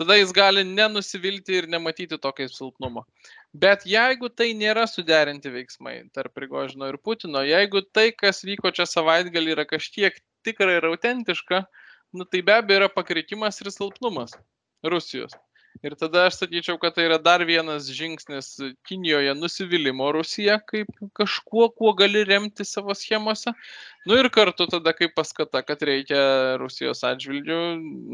tada 0.00 0.16
jis 0.16 0.32
gali 0.34 0.64
nenusivilti 0.66 1.60
ir 1.60 1.68
nematyti 1.70 2.18
tokio 2.18 2.48
silpnumo. 2.50 3.04
Bet 3.52 3.84
jeigu 3.86 4.32
tai 4.32 4.48
nėra 4.56 4.88
suderinti 4.90 5.52
veiksmai 5.54 5.94
tarp 6.16 6.34
Prigožino 6.34 6.88
ir 6.88 6.98
Putino, 6.98 7.44
jeigu 7.46 7.84
tai, 7.92 8.08
kas 8.24 8.42
vyko 8.48 8.72
čia 8.74 8.88
savaitgalį, 8.90 9.54
yra 9.58 9.68
kažkiek 9.68 10.18
tikra 10.46 10.80
ir 10.80 10.88
autentiška, 10.88 11.62
nu, 12.16 12.24
tai 12.24 12.42
be 12.42 12.56
abejo 12.56 12.82
yra 12.82 12.90
pakrikimas 12.96 13.60
ir 13.62 13.70
silpnumas 13.76 14.34
Rusijos. 14.82 15.36
Ir 15.80 15.94
tada 15.96 16.26
aš 16.28 16.42
sakyčiau, 16.42 16.76
kad 16.80 16.92
tai 16.92 17.06
yra 17.06 17.16
dar 17.16 17.40
vienas 17.48 17.86
žingsnis 17.96 18.50
Kinijoje 18.84 19.32
nusivylimų 19.38 20.10
Rusija 20.18 20.58
kaip 20.68 20.90
kažkuo, 21.16 21.70
kuo 21.72 21.94
gali 21.96 22.20
remti 22.28 22.66
savo 22.68 22.92
schemose. 22.92 23.54
Nu 24.04 24.18
ir 24.20 24.28
kartu 24.32 24.66
tada 24.68 24.92
kaip 24.96 25.14
paskata, 25.16 25.62
kad 25.64 25.80
reikia 25.88 26.20
Rusijos 26.60 27.00
atžvilgių 27.08 27.62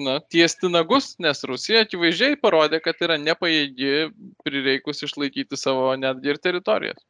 na, 0.07 0.17
tiesti 0.31 0.71
nagus, 0.71 1.17
nes 1.19 1.43
Rusija 1.51 1.83
akivaizdžiai 1.89 2.39
parodė, 2.39 2.79
kad 2.85 3.03
yra 3.03 3.19
nepajėgi 3.19 4.13
prireikus 4.47 5.03
išlaikyti 5.03 5.59
savo 5.59 5.91
netgi 5.99 6.37
ir 6.37 6.43
teritorijas. 6.43 7.03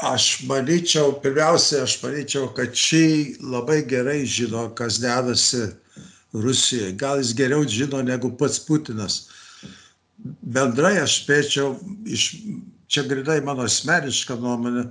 Aš 0.00 0.46
manyčiau, 0.48 1.12
pirmiausia, 1.20 1.84
aš 1.84 2.00
manyčiau, 2.00 2.48
kad 2.56 2.72
šį 2.72 3.04
labai 3.52 3.82
gerai 3.88 4.22
žino, 4.24 4.70
kas 4.76 4.96
dedasi 5.04 5.68
Rusijoje. 6.34 6.92
Gal 6.92 7.20
jis 7.20 7.34
geriau 7.36 7.64
žino 7.68 8.02
negu 8.02 8.30
pats 8.38 8.58
Putinas. 8.66 9.26
Bendrai 10.42 10.96
aš 11.02 11.20
spėčiau, 11.22 11.74
iš, 12.08 12.24
čia 12.88 13.04
grinai 13.08 13.38
mano 13.44 13.66
asmeniška 13.68 14.38
nuomonė, 14.40 14.86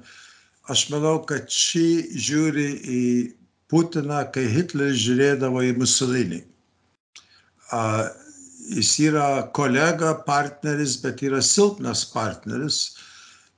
aš 0.71 0.85
manau, 0.93 1.17
kad 1.27 1.49
šį 1.51 1.87
žiūri 2.27 2.67
į 2.97 3.01
Putiną, 3.71 4.21
kai 4.31 4.45
Hitleris 4.53 5.01
žiūrėdavo 5.01 5.63
į 5.65 5.73
Musolinį. 5.79 6.43
Jis 8.75 8.91
yra 9.01 9.27
kolega, 9.57 10.13
partneris, 10.25 10.95
bet 11.01 11.23
yra 11.25 11.41
silpnas 11.45 12.05
partneris 12.13 12.79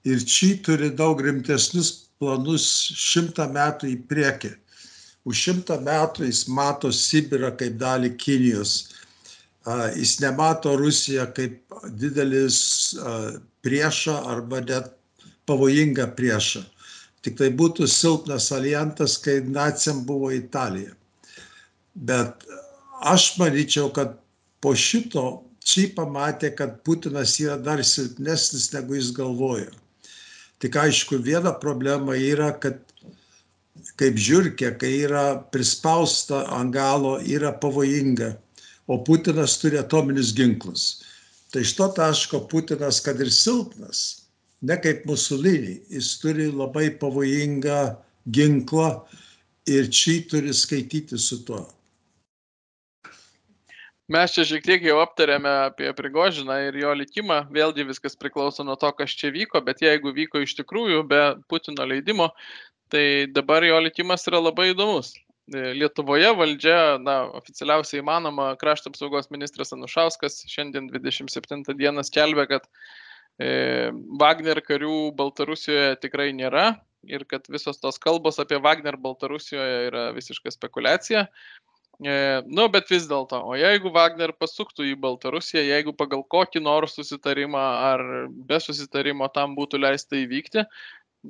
ir 0.07 0.24
čia 0.24 0.55
turi 0.63 0.89
daug 0.96 1.19
rimtesnius 1.24 1.91
planus 2.19 2.65
šimtą 2.96 3.50
metų 3.51 3.91
į 3.91 3.98
priekį 4.07 4.53
už 5.27 5.41
šimtą 5.48 5.79
metų 5.84 6.27
jis 6.29 6.46
mato 6.48 6.91
Sibirą 6.93 7.51
kaip 7.60 7.75
dalį 7.81 8.13
Kinijos. 8.22 8.75
Jis 9.98 10.19
nemato 10.24 10.77
Rusiją 10.79 11.25
kaip 11.36 11.60
didelis 12.00 12.60
priešą 13.65 14.15
arba 14.31 14.62
net 14.63 14.93
pavojingą 15.48 16.07
priešą. 16.15 16.63
Tik 17.25 17.36
tai 17.39 17.50
būtų 17.60 17.89
silpnas 17.91 18.51
alijantas, 18.55 19.17
kai 19.19 19.41
nacijam 19.43 20.05
buvo 20.07 20.29
Italija. 20.31 20.93
Bet 21.96 22.46
aš 23.03 23.34
manyčiau, 23.41 23.89
kad 23.91 24.15
po 24.63 24.72
šito 24.77 25.25
čia 25.67 25.89
pamatė, 25.98 26.53
kad 26.55 26.79
Putinas 26.88 27.36
yra 27.43 27.57
dar 27.60 27.84
silpnesnis, 27.84 28.69
negu 28.72 28.96
jis 28.96 29.12
galvojo. 29.17 29.74
Tik 30.63 30.77
aišku, 30.79 31.19
viena 31.22 31.51
problema 31.60 32.15
yra, 32.15 32.53
kad 32.55 32.79
kaip 34.00 34.17
žiūrkė, 34.22 34.74
kai 34.81 34.91
yra 35.05 35.25
prispausta 35.53 36.43
ant 36.53 36.74
galo, 36.75 37.17
yra 37.22 37.53
pavojinga, 37.62 38.34
o 38.88 39.00
Putinas 39.03 39.57
turi 39.62 39.79
atominius 39.81 40.34
ginklus. 40.36 40.88
Tai 41.51 41.63
iš 41.63 41.75
to 41.77 41.88
taško 41.96 42.43
Putinas, 42.51 43.00
kad 43.03 43.19
ir 43.24 43.31
silpnas, 43.34 44.27
ne 44.62 44.77
kaip 44.81 45.05
Musolinį, 45.07 45.77
jis 45.96 46.12
turi 46.22 46.50
labai 46.51 46.89
pavojingą 47.00 47.81
ginklą 48.34 48.91
ir 49.67 49.89
čia 49.91 50.22
turi 50.29 50.53
skaityti 50.53 51.19
su 51.19 51.43
tuo. 51.46 51.65
Mes 54.07 54.31
čia 54.31 54.46
šiek 54.48 54.63
tiek 54.63 54.86
jau 54.88 55.01
aptarėme 55.03 55.51
apie 55.65 55.89
Prigožiną 55.91 56.55
ir 56.69 56.77
jo 56.79 56.93
likimą. 56.96 57.41
Vėlgi 57.51 57.84
viskas 57.89 58.15
priklauso 58.15 58.63
nuo 58.63 58.77
to, 58.79 58.88
kas 58.96 59.12
čia 59.12 59.34
vyko, 59.36 59.60
bet 59.60 59.84
jeigu 59.84 60.13
vyko 60.15 60.39
iš 60.46 60.53
tikrųjų 60.62 61.01
be 61.10 61.19
Putino 61.51 61.84
leidimo, 61.84 62.29
tai 62.91 63.27
dabar 63.32 63.65
jo 63.65 63.79
likimas 63.84 64.27
yra 64.29 64.41
labai 64.44 64.72
įdomus. 64.74 65.13
E, 65.53 65.74
Lietuvoje 65.79 66.32
valdžia, 66.36 66.79
na, 67.00 67.22
oficialiausiai 67.39 68.01
įmanoma, 68.01 68.50
krašto 68.60 68.91
apsaugos 68.91 69.29
ministras 69.32 69.72
Anušauskas 69.75 70.41
šiandien 70.51 70.89
27 70.91 71.63
dieną 71.79 72.03
skelbė, 72.08 72.48
kad 72.51 72.67
e, 73.39 73.94
Wagner 74.20 74.60
karių 74.65 75.13
Baltarusijoje 75.15 75.96
tikrai 76.03 76.34
nėra 76.36 76.74
ir 77.08 77.24
kad 77.32 77.48
visos 77.53 77.79
tos 77.79 78.00
kalbos 78.03 78.41
apie 78.44 78.60
Wagner 78.60 78.98
Baltarusijoje 79.00 79.88
yra 79.88 80.10
visiška 80.17 80.51
spekulacija. 80.51 81.27
E, 81.98 82.17
nu, 82.46 82.67
bet 82.70 82.91
vis 82.91 83.08
dėlto, 83.10 83.39
o 83.41 83.56
jeigu 83.58 83.89
Wagner 83.96 84.36
pasuktų 84.36 84.86
į 84.91 84.98
Baltarusiją, 85.01 85.63
jeigu 85.65 85.96
pagal 85.98 86.22
kokį 86.29 86.62
nors 86.62 86.94
susitarimą 87.00 87.63
ar 87.88 88.03
be 88.29 88.60
susitarimo 88.62 89.32
tam 89.34 89.56
būtų 89.58 89.79
leista 89.82 90.20
įvykti, 90.20 90.67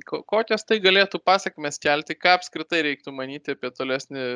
kokias 0.06 0.64
tai 0.66 0.78
galėtų 0.82 1.20
pasiekmes 1.24 1.78
kelti, 1.82 2.16
ką 2.18 2.36
apskritai 2.38 2.82
reiktų 2.86 3.12
manyti 3.14 3.54
apie 3.54 3.70
tolesnį 3.74 4.26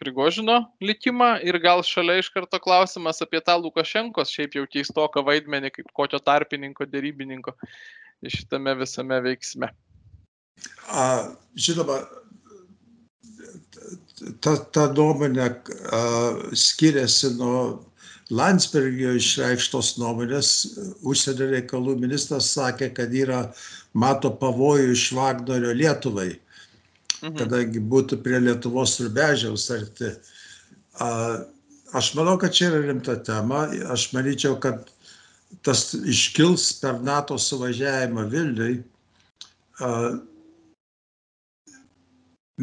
Prigožino 0.00 0.58
likimą 0.82 1.36
ir 1.46 1.58
gal 1.62 1.84
šalia 1.86 2.18
iš 2.22 2.30
karto 2.34 2.58
klausimas 2.62 3.22
apie 3.22 3.40
tą 3.44 3.56
Lukašenkos 3.60 4.32
šiaip 4.34 4.56
jau 4.58 4.64
keistoką 4.70 5.24
vaidmenį 5.26 5.70
kaip 5.74 5.92
kokio 5.94 6.18
tarpininko, 6.22 6.86
dėrybininko 6.90 7.54
šitame 8.24 8.74
visame 8.80 9.20
veiksme. 9.24 9.70
A, 10.88 11.04
žinoma, 11.58 11.98
ta, 14.40 14.56
ta 14.72 14.86
nuomonė 14.94 15.44
a, 15.44 16.02
skiriasi 16.56 17.34
nuo 17.38 17.58
Landsbergio 18.32 19.12
išreikštos 19.18 19.96
nuomonės. 20.00 20.52
Užsienio 21.04 21.50
reikalų 21.50 21.98
ministras 22.00 22.52
sakė, 22.54 22.88
kad 22.96 23.12
yra 23.12 23.42
mato 23.92 24.30
pavojų 24.40 24.94
iš 24.94 25.10
Vagnorio 25.16 25.74
Lietuvai, 25.76 26.30
mhm. 27.20 27.36
kadangi 27.42 27.82
būtų 27.82 28.22
prie 28.24 28.40
Lietuvos 28.40 28.96
rubežiaus 29.02 29.68
arti. 29.74 30.14
Aš 31.94 32.14
manau, 32.16 32.38
kad 32.40 32.54
čia 32.54 32.70
yra 32.72 32.80
rimta 32.88 33.18
tema. 33.22 33.68
Aš 33.92 34.08
manyčiau, 34.16 34.56
kad 34.60 34.88
tas 35.62 35.92
iškils 35.94 36.72
per 36.80 36.98
NATO 37.04 37.36
suvažiavimą 37.38 38.24
Vilniui. 38.32 38.80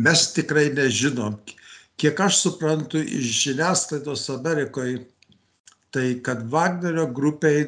Mes 0.01 0.27
tikrai 0.33 0.71
nežinom. 0.73 1.37
Kiek 2.01 2.19
aš 2.23 2.41
suprantu 2.41 2.97
iš 2.97 3.43
žiniasklaidos 3.43 4.25
Amerikoje, 4.33 5.03
tai 5.91 6.21
kad 6.24 6.45
Wagnerio 6.51 7.07
grupiai 7.13 7.65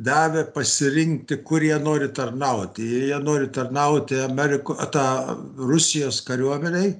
davė 0.00 0.46
pasirinkti, 0.54 1.40
kur 1.46 1.62
jie 1.62 1.76
nori 1.82 2.08
tarnauti. 2.16 2.86
Jie 3.06 3.18
nori 3.22 3.50
tarnauti 3.52 4.18
Ameriko, 4.24 4.74
tą 4.92 5.36
Rusijos 5.56 6.22
kariuomeniai 6.26 6.94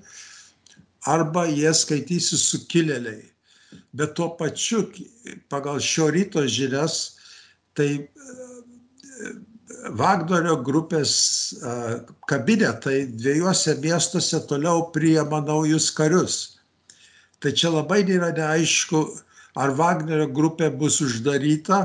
arba 1.08 1.46
jie 1.48 1.72
skaitysi 1.74 2.38
sukilėliai. 2.38 3.24
Bet 3.96 4.14
tuo 4.18 4.30
pačiu, 4.38 4.84
pagal 5.50 5.80
šio 5.82 6.10
ryto 6.14 6.44
žinias, 6.46 7.16
tai 7.74 8.08
Vagnerio 9.96 10.58
grupės 10.60 11.12
kabinetai 12.28 13.06
dviejose 13.16 13.76
miestuose 13.80 14.42
toliau 14.50 14.90
priema 14.92 15.40
naujus 15.40 15.88
karius. 15.96 16.36
Tai 17.40 17.54
čia 17.56 17.70
labai 17.72 18.02
yra 18.04 18.28
neaišku, 18.36 19.00
ar 19.60 19.74
Vagnerio 19.76 20.28
grupė 20.32 20.70
bus 20.80 21.00
uždaryta? 21.04 21.80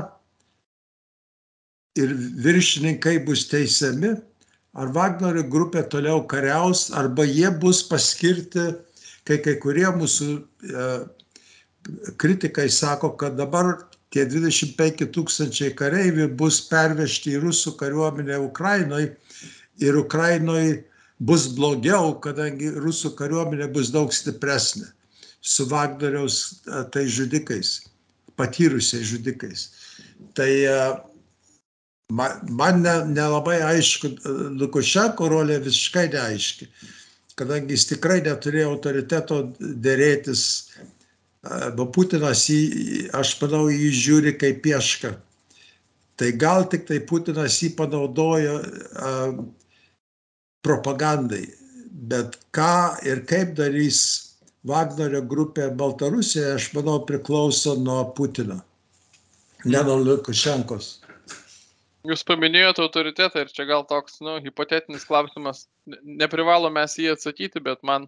Ir 1.96 2.12
viršininkai 2.44 3.18
bus 3.24 3.46
teisiami, 3.48 4.14
ar 4.76 4.92
Vagnerio 4.92 5.46
grupė 5.52 5.86
toliau 5.92 6.22
kariaus, 6.28 6.90
arba 6.92 7.24
jie 7.24 7.48
bus 7.60 7.82
paskirti, 7.88 8.68
kai 9.26 9.38
kai 9.44 9.56
kurie 9.62 9.86
mūsų 9.96 10.28
e, 10.36 10.88
kritikai 12.20 12.68
sako, 12.72 13.14
kad 13.20 13.38
dabar 13.40 13.72
tie 14.12 14.26
25 14.28 15.08
tūkstančiai 15.14 15.72
kareivių 15.76 16.28
bus 16.40 16.60
pervežti 16.68 17.34
į 17.36 17.40
rusų 17.46 17.74
kariuomenę 17.80 18.38
Ukrainoje 18.44 19.14
ir 19.82 19.96
Ukrainoje 19.98 20.84
bus 21.16 21.48
blogiau, 21.56 22.12
kadangi 22.20 22.70
rusų 22.76 23.16
kariuomenė 23.18 23.72
bus 23.72 23.90
daug 23.92 24.12
stipresnė 24.12 24.92
su 25.46 25.66
Vagnoriaus 25.70 26.62
tai 26.90 27.06
žudikais, 27.06 27.86
patyrusiais 28.36 29.06
žudikais. 29.06 29.68
Tai 30.34 30.50
man, 32.10 32.82
nelabai 33.14 33.60
ne 33.60 33.68
aišku, 33.70 34.10
Lukošenko 34.58 35.28
rolė 35.30 35.60
visiškai 35.62 36.08
neaiški, 36.14 36.68
kadangi 37.38 37.76
jis 37.76 37.86
tikrai 37.92 38.18
neturėjo 38.26 38.72
autoriteto 38.74 39.40
dėrėtis, 39.60 40.42
bet 41.46 41.94
Putinas 41.94 42.48
jį, 42.50 43.06
aš 43.14 43.36
manau, 43.44 43.68
jį 43.70 43.92
žiūri 43.94 44.34
kaip 44.40 44.64
piešką. 44.66 45.14
Tai 46.16 46.32
gal 46.40 46.66
tik 46.72 46.88
tai 46.88 46.98
Putinas 47.06 47.60
jį 47.62 47.74
panaudojo 47.78 48.58
uh, 48.64 49.36
propagandai, 50.64 51.44
bet 52.10 52.34
ką 52.56 52.96
ir 53.06 53.22
kaip 53.28 53.52
darys 53.54 54.25
Wagnerio 54.66 55.22
grupė 55.30 55.68
Baltarusijoje, 55.78 56.54
aš 56.58 56.70
manau, 56.74 56.98
priklauso 57.06 57.76
nuo 57.78 58.00
Putino, 58.16 58.58
ne 59.64 59.82
nuo 59.86 59.98
Lukašenkos. 60.02 60.88
Jūs 62.06 62.22
paminėjote 62.26 62.82
autoritetą 62.82 63.44
ir 63.44 63.52
čia 63.54 63.66
gal 63.66 63.84
toks, 63.86 64.20
nu, 64.22 64.36
hipotetinis 64.42 65.06
klausimas. 65.06 65.64
Neprivalo 66.02 66.70
mes 66.70 66.94
jį 66.98 67.12
atsakyti, 67.14 67.62
bet 67.62 67.82
man, 67.86 68.06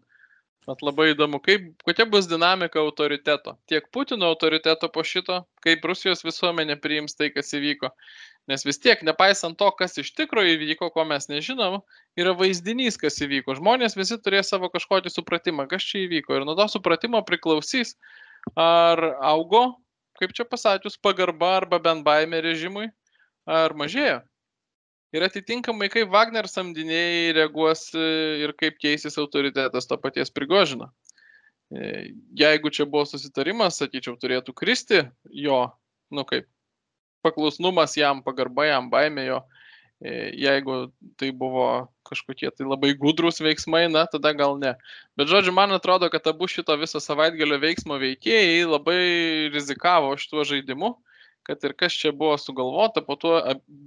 man 0.66 0.82
labai 0.86 1.12
įdomu, 1.12 1.40
kaip, 1.42 1.70
kokia 1.86 2.06
bus 2.10 2.26
dinamika 2.30 2.82
autoriteto. 2.82 3.56
Tiek 3.70 3.86
Putino 3.94 4.30
autoriteto 4.30 4.90
po 4.94 5.02
šito, 5.06 5.40
kaip 5.66 5.86
Rusijos 5.90 6.22
visuomenė 6.26 6.78
priims 6.82 7.18
tai, 7.18 7.30
kas 7.34 7.54
įvyko. 7.58 7.90
Nes 8.48 8.64
vis 8.64 8.80
tiek, 8.80 9.02
nepaisant 9.04 9.58
to, 9.60 9.68
kas 9.76 9.98
iš 10.00 10.14
tikrųjų 10.16 10.54
įvyko, 10.54 10.88
ko 10.94 11.04
mes 11.04 11.28
nežinom, 11.28 11.82
yra 12.16 12.32
vaizdinys, 12.36 12.96
kas 13.00 13.20
įvyko. 13.20 13.58
Žmonės 13.58 13.96
visi 13.98 14.16
turės 14.24 14.48
savo 14.48 14.70
kažkokį 14.72 15.12
supratimą, 15.12 15.66
kas 15.68 15.84
čia 15.84 16.06
įvyko. 16.06 16.38
Ir 16.38 16.46
nuo 16.48 16.56
to 16.56 16.64
supratimo 16.72 17.20
priklausys, 17.28 17.92
ar 18.56 19.02
augo, 19.34 19.76
kaip 20.18 20.32
čia 20.32 20.48
pasakius, 20.48 20.96
pagarba 20.96 21.58
arba 21.58 21.80
bent 21.82 22.06
baime 22.06 22.40
režimui, 22.40 22.88
ar 23.44 23.76
mažėja. 23.76 24.22
Ir 25.12 25.24
atitinkamai, 25.24 25.88
kaip 25.92 26.10
Wagner 26.12 26.48
samdiniai 26.48 27.32
reaguos 27.36 27.86
e, 27.96 28.08
ir 28.44 28.52
kaip 28.60 28.76
keisis 28.80 29.16
autoritetas 29.20 29.88
to 29.88 29.96
paties 30.00 30.32
prigožino. 30.32 30.90
E, 31.72 32.10
jeigu 32.36 32.72
čia 32.72 32.84
buvo 32.84 33.06
susitarimas, 33.08 33.80
sakyčiau, 33.80 34.18
turėtų 34.20 34.52
kristi 34.56 35.06
jo, 35.32 35.62
nu 36.12 36.24
kaip, 36.28 36.44
paklusnumas 37.24 37.96
jam, 37.98 38.22
pagarba 38.24 38.68
jam, 38.68 38.90
baimė 38.92 39.28
jo. 39.28 39.40
E, 39.98 40.30
jeigu 40.38 40.92
tai 41.18 41.32
buvo 41.34 41.88
kažkokie 42.06 42.52
tai 42.54 42.66
labai 42.68 42.92
gudrus 42.94 43.42
veiksmai, 43.42 43.88
na, 43.90 44.04
tada 44.06 44.30
gal 44.36 44.54
ne. 44.60 44.76
Bet 45.18 45.30
žodžiu, 45.30 45.52
man 45.56 45.74
atrodo, 45.74 46.06
kad 46.12 46.26
abu 46.30 46.46
šito 46.48 46.76
viso 46.78 47.02
savaitgalio 47.02 47.58
veiksmo 47.58 47.98
veikėjai 47.98 48.62
labai 48.68 49.02
rizikavo 49.54 50.14
šituo 50.20 50.46
žaidimu 50.46 50.94
kad 51.48 51.64
ir 51.64 51.72
kas 51.80 51.94
čia 51.96 52.10
buvo 52.12 52.36
sugalvota, 52.36 53.00
po 53.00 53.16
to 53.16 53.30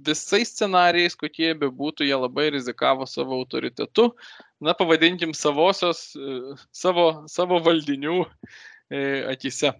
visais 0.02 0.50
scenarijais, 0.50 1.14
kokie 1.14 1.52
be 1.54 1.68
būtų, 1.70 2.08
jie 2.08 2.16
labai 2.18 2.48
rizikavo 2.50 3.06
savo 3.06 3.38
autoritetu, 3.38 4.08
na, 4.58 4.74
pavadinkim 4.74 5.30
savosios, 5.38 6.08
e, 6.18 6.56
savo, 6.74 7.06
savo 7.30 7.60
valdinių 7.62 8.16
e, 8.26 8.98
akise. 9.30 9.70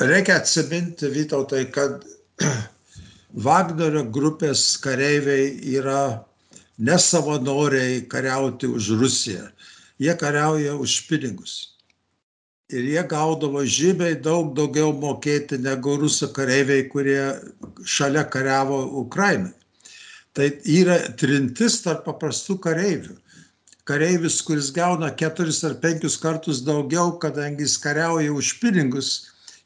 Reikia 0.00 0.38
atsiminti, 0.40 1.10
Vytautai, 1.10 1.66
kad 1.74 2.04
Wagnerio 3.46 4.04
grupės 4.14 4.76
kareiviai 4.82 5.52
yra 5.74 6.24
nesavanoriai 6.78 8.04
kariauti 8.10 8.70
už 8.70 8.94
Rusiją. 9.00 9.46
Jie 9.98 10.14
kariauja 10.18 10.74
už 10.78 11.00
pinigus 11.08 11.74
ir 12.74 12.84
jie 12.88 13.02
gaudavo 13.08 13.62
žymiai 13.64 14.16
daug 14.26 14.54
daugiau 14.56 14.94
mokėti 14.96 15.58
negu 15.60 15.98
rusų 16.00 16.30
kareiviai, 16.36 16.86
kurie 16.88 17.20
šalia 17.84 18.24
kariavo 18.30 18.80
Ukrainai. 19.04 19.52
Tai 20.34 20.48
yra 20.66 20.96
trintis 21.20 21.82
tarp 21.84 22.06
paprastų 22.08 22.58
kareivių. 22.64 23.18
Kareivis, 23.86 24.40
kuris 24.42 24.72
gauna 24.74 25.10
keturis 25.12 25.60
ar 25.68 25.76
penkis 25.82 26.16
kartus 26.18 26.62
daugiau, 26.64 27.18
kadangi 27.20 27.66
jis 27.66 27.76
kariauja 27.78 28.32
už 28.32 28.54
pinigus, 28.62 29.10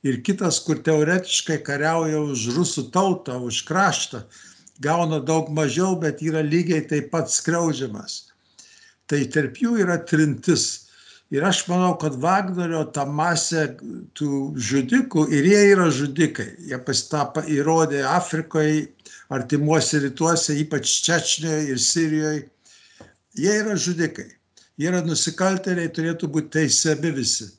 ir 0.06 0.20
kitas, 0.26 0.60
kur 0.64 0.82
teoretiškai 0.84 1.60
kariauja 1.66 2.20
už 2.32 2.48
rusų 2.56 2.88
tautą, 2.94 3.38
už 3.42 3.62
kraštą, 3.68 4.24
gauna 4.82 5.18
daug 5.20 5.50
mažiau, 5.50 5.96
bet 6.00 6.22
yra 6.22 6.42
lygiai 6.44 6.84
taip 6.86 7.10
pat 7.14 7.32
skriaudžiamas. 7.32 8.28
Tai 9.08 9.24
tarp 9.32 9.56
jų 9.62 9.78
yra 9.82 9.96
trintis 10.04 10.88
Ir 11.28 11.44
aš 11.44 11.66
manau, 11.68 11.92
kad 12.00 12.14
Vagnerio 12.16 12.86
ta 12.96 13.02
masė 13.04 13.66
tų 14.16 14.28
žudikų, 14.64 15.26
ir 15.36 15.44
jie 15.44 15.58
yra 15.74 15.90
žudikai, 15.92 16.46
jie 16.70 16.78
pasitapą 16.86 17.42
įrodė 17.52 18.00
Afrikoje, 18.08 18.86
artimuose 19.36 20.00
rytuose, 20.06 20.56
ypač 20.62 20.88
Čečnioje 21.04 21.66
ir 21.74 21.82
Sirijoje, 21.84 22.46
jie 23.36 23.58
yra 23.60 23.76
žudikai, 23.76 24.24
jie 24.80 24.88
yra 24.88 25.02
nusikaltėliai, 25.04 25.92
turėtų 25.92 26.32
būti 26.32 26.54
teisiami 26.56 27.12
visi. 27.20 27.50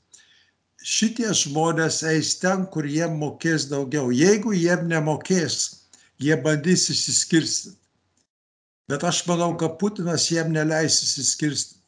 Šitie 0.85 1.31
žmonės 1.35 2.03
eis 2.07 2.35
ten, 2.39 2.63
kur 2.71 2.87
jiem 2.87 3.17
mokės 3.19 3.67
daugiau. 3.71 4.13
Jeigu 4.15 4.53
jiem 4.55 4.87
nemokės, 4.87 5.87
jie 6.23 6.37
bandys 6.39 6.87
išsiskirsti. 6.93 7.75
Bet 8.89 9.03
aš 9.05 9.25
manau, 9.27 9.51
kad 9.59 9.75
Putinas 9.81 10.29
jiem 10.31 10.53
neleis 10.55 11.01
išsiskirsti 11.03 11.79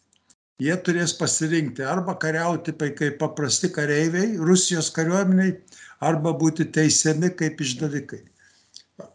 jie 0.61 0.75
turės 0.85 1.13
pasirinkti 1.17 1.85
arba 1.87 2.15
kariauti 2.21 2.73
kaip 2.77 3.17
paprasti 3.21 3.71
kareiviai 3.73 4.35
Rusijos 4.37 4.91
kariuomeniai, 4.93 5.55
arba 6.01 6.33
būti 6.37 6.67
teisiami 6.73 7.31
kaip 7.37 7.61
išdavikai. 7.61 8.21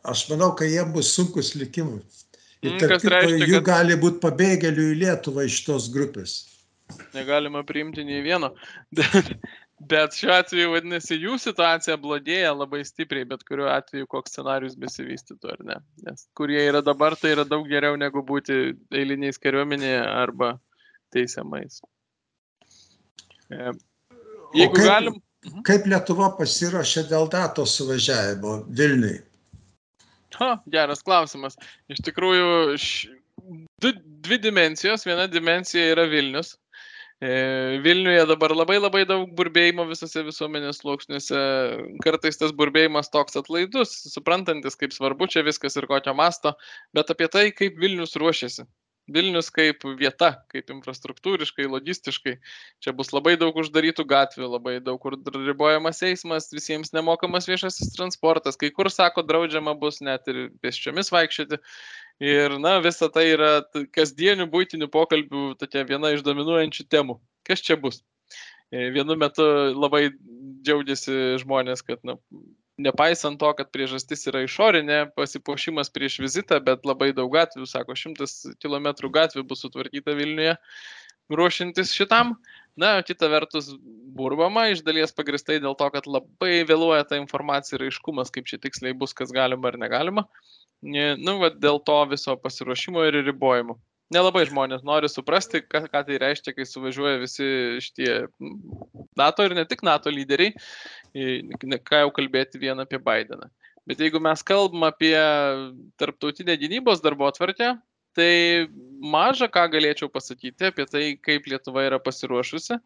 Aš 0.07 0.27
manau, 0.31 0.53
kad 0.59 0.71
jiems 0.71 0.95
bus 0.95 1.13
sunkus 1.15 1.55
likimas. 1.59 2.25
Ir 2.65 2.73
mm, 2.73 2.79
tarp 2.83 3.03
kito, 3.03 3.21
jų 3.47 3.61
kad... 3.61 3.67
gali 3.71 3.99
būti 4.01 4.23
pabėgėlių 4.23 4.91
į 4.93 4.99
Lietuvą 5.05 5.47
iš 5.47 5.61
tos 5.67 5.91
grupės. 5.93 6.37
Negalima 7.15 7.63
priimti 7.67 8.05
nei 8.07 8.23
vieno. 8.25 8.53
Bet 9.77 10.15
šiuo 10.17 10.33
atveju, 10.33 10.71
vadinasi, 10.73 11.19
jų 11.21 11.35
situacija 11.41 11.99
blogėja 12.01 12.55
labai 12.57 12.81
stipriai, 12.89 13.27
bet 13.29 13.43
kuriuo 13.45 13.67
atveju 13.69 14.09
koks 14.09 14.33
scenarius 14.33 14.77
besivystytų, 14.81 15.51
ar 15.53 15.65
ne? 15.69 15.77
Nes 16.07 16.25
kur 16.39 16.49
jie 16.49 16.63
yra 16.71 16.81
dabar, 16.85 17.17
tai 17.21 17.35
yra 17.35 17.45
daug 17.45 17.69
geriau 17.69 17.99
negu 18.01 18.23
būti 18.25 18.73
eiliniais 18.97 19.37
kariuomenėje 19.43 20.01
arba 20.01 20.55
teisiamais. 21.13 21.83
E, 23.53 23.77
jeigu 24.57 24.79
kaip, 24.79 24.89
galim. 24.89 25.21
Mhm. 25.45 25.63
Kaip 25.69 25.85
Lietuva 25.93 26.31
pasiruošė 26.41 27.05
dėl 27.13 27.29
datos 27.31 27.77
suvažiavimo 27.77 28.63
Vilniui? 28.81 29.21
Ha, 30.41 30.55
geras 30.73 31.05
klausimas. 31.05 31.61
Iš 31.93 32.01
tikrųjų, 32.09 32.49
š... 32.81 33.13
du, 33.85 33.93
dvi 34.25 34.41
dimensijos. 34.41 35.05
Viena 35.05 35.29
dimensija 35.31 35.93
yra 35.93 36.09
Vilnius. 36.11 36.57
E, 37.21 37.29
Vilniuje 37.81 38.27
dabar 38.29 38.53
labai 38.53 38.77
labai 38.77 39.05
daug 39.09 39.31
burbėjimo 39.39 39.87
visose 39.89 40.21
visuomenės 40.27 40.83
sluoksniuose. 40.83 41.39
Kartais 42.05 42.37
tas 42.37 42.53
burbėjimas 42.59 43.09
toks 43.15 43.39
atlaidus, 43.41 43.95
suprantantis, 44.13 44.77
kaip 44.77 44.93
svarbu 44.93 45.31
čia 45.33 45.45
viskas 45.47 45.81
ir 45.81 45.89
kokio 45.89 46.13
masto, 46.19 46.53
bet 46.97 47.13
apie 47.15 47.31
tai, 47.33 47.47
kaip 47.57 47.81
Vilnius 47.81 48.19
ruošiasi. 48.21 48.67
Vilnius 49.13 49.53
kaip 49.55 49.85
vieta, 50.01 50.33
kaip 50.51 50.71
infrastruktūriškai, 50.75 51.69
logistiškai. 51.71 52.37
Čia 52.83 52.95
bus 52.97 53.13
labai 53.15 53.37
daug 53.39 53.55
uždarytų 53.63 54.07
gatvių, 54.11 54.49
labai 54.57 54.75
daug 54.83 54.99
kur 55.03 55.15
ribojamas 55.37 56.03
eismas, 56.07 56.49
visiems 56.55 56.91
nemokamas 56.97 57.47
viešasis 57.47 57.95
transportas, 57.95 58.59
kai 58.59 58.73
kur, 58.75 58.91
sako, 58.91 59.23
draudžiama 59.27 59.77
bus 59.79 60.03
net 60.03 60.27
ir 60.33 60.49
pėsčiomis 60.65 61.13
vaikščioti. 61.15 61.61
Ir, 62.27 62.59
na, 62.59 62.79
visa 62.83 63.11
tai 63.13 63.29
yra 63.35 63.53
kasdienių 63.95 64.49
būtinių 64.51 64.91
pokalbių 64.91 65.49
tokia 65.61 65.85
viena 65.87 66.15
iš 66.17 66.27
dominuojančių 66.27 66.87
temų. 66.91 67.21
Kas 67.47 67.63
čia 67.63 67.77
bus? 67.79 68.03
E, 68.73 68.89
vienu 68.91 69.15
metu 69.21 69.45
labai 69.77 70.09
džiaugiasi 70.67 71.37
žmonės, 71.45 71.85
kad, 71.87 72.01
na, 72.09 72.17
nepaisant 72.79 73.41
to, 73.41 73.51
kad 73.59 73.71
priežastis 73.73 74.27
yra 74.31 74.43
išorinė, 74.45 74.99
pasipuošimas 75.17 75.91
prieš 75.93 76.21
vizitą, 76.25 76.61
bet 76.65 76.85
labai 76.89 77.13
daug 77.17 77.33
gatvių, 77.33 77.67
sako, 77.69 77.97
šimtas 77.99 78.39
kilometrų 78.63 79.11
gatvių 79.17 79.47
bus 79.49 79.65
sutvarkyta 79.65 80.17
Vilniuje, 80.19 80.57
ruošintis 81.33 81.95
šitam. 81.97 82.37
Na, 82.77 82.99
kita 83.01 83.31
vertus, 83.33 83.71
burbama 84.17 84.67
iš 84.69 84.83
dalies 84.85 85.15
pagristai 85.17 85.57
dėl 85.65 85.73
to, 85.81 85.89
kad 85.95 86.05
labai 86.05 86.61
vėluoja 86.69 87.07
ta 87.09 87.17
informacija 87.17 87.79
ir 87.79 87.87
aiškumas, 87.89 88.29
kaip 88.35 88.49
čia 88.51 88.61
tiksliai 88.61 88.93
bus, 88.93 89.17
kas 89.17 89.33
galima 89.33 89.73
ar 89.73 89.81
negalima. 89.81 90.27
Nu, 90.85 91.39
va, 91.41 91.49
dėl 91.57 91.81
to 91.89 92.03
viso 92.13 92.37
pasiruošimo 92.37 93.07
ir 93.09 93.23
ribojimo 93.25 93.79
nelabai 94.15 94.45
žmonės 94.49 94.85
nori 94.87 95.11
suprasti, 95.11 95.63
ką, 95.67 95.87
ką 95.93 96.03
tai 96.07 96.21
reiškia, 96.23 96.55
kai 96.57 96.67
suvažiuoja 96.69 97.21
visi 97.23 97.49
šitie 97.85 98.11
NATO 99.19 99.47
ir 99.47 99.57
ne 99.57 99.67
tik 99.69 99.83
NATO 99.87 100.13
lyderiai, 100.13 100.55
ką 101.17 102.05
jau 102.05 102.13
kalbėti 102.15 102.63
vien 102.63 102.83
apie 102.83 103.01
Bideną. 103.03 103.51
Bet 103.87 104.01
jeigu 104.03 104.19
mes 104.23 104.43
kalbam 104.43 104.89
apie 104.89 105.15
tarptautinę 105.99 106.57
gynybos 106.59 107.03
darbo 107.05 107.29
atvarkę, 107.31 107.77
tai 108.17 108.67
maža 109.13 109.47
ką 109.53 109.67
galėčiau 109.75 110.09
pasakyti 110.11 110.71
apie 110.71 110.87
tai, 110.89 111.03
kaip 111.23 111.47
Lietuva 111.51 111.85
yra 111.87 111.99
pasiruošusi. 112.03 112.79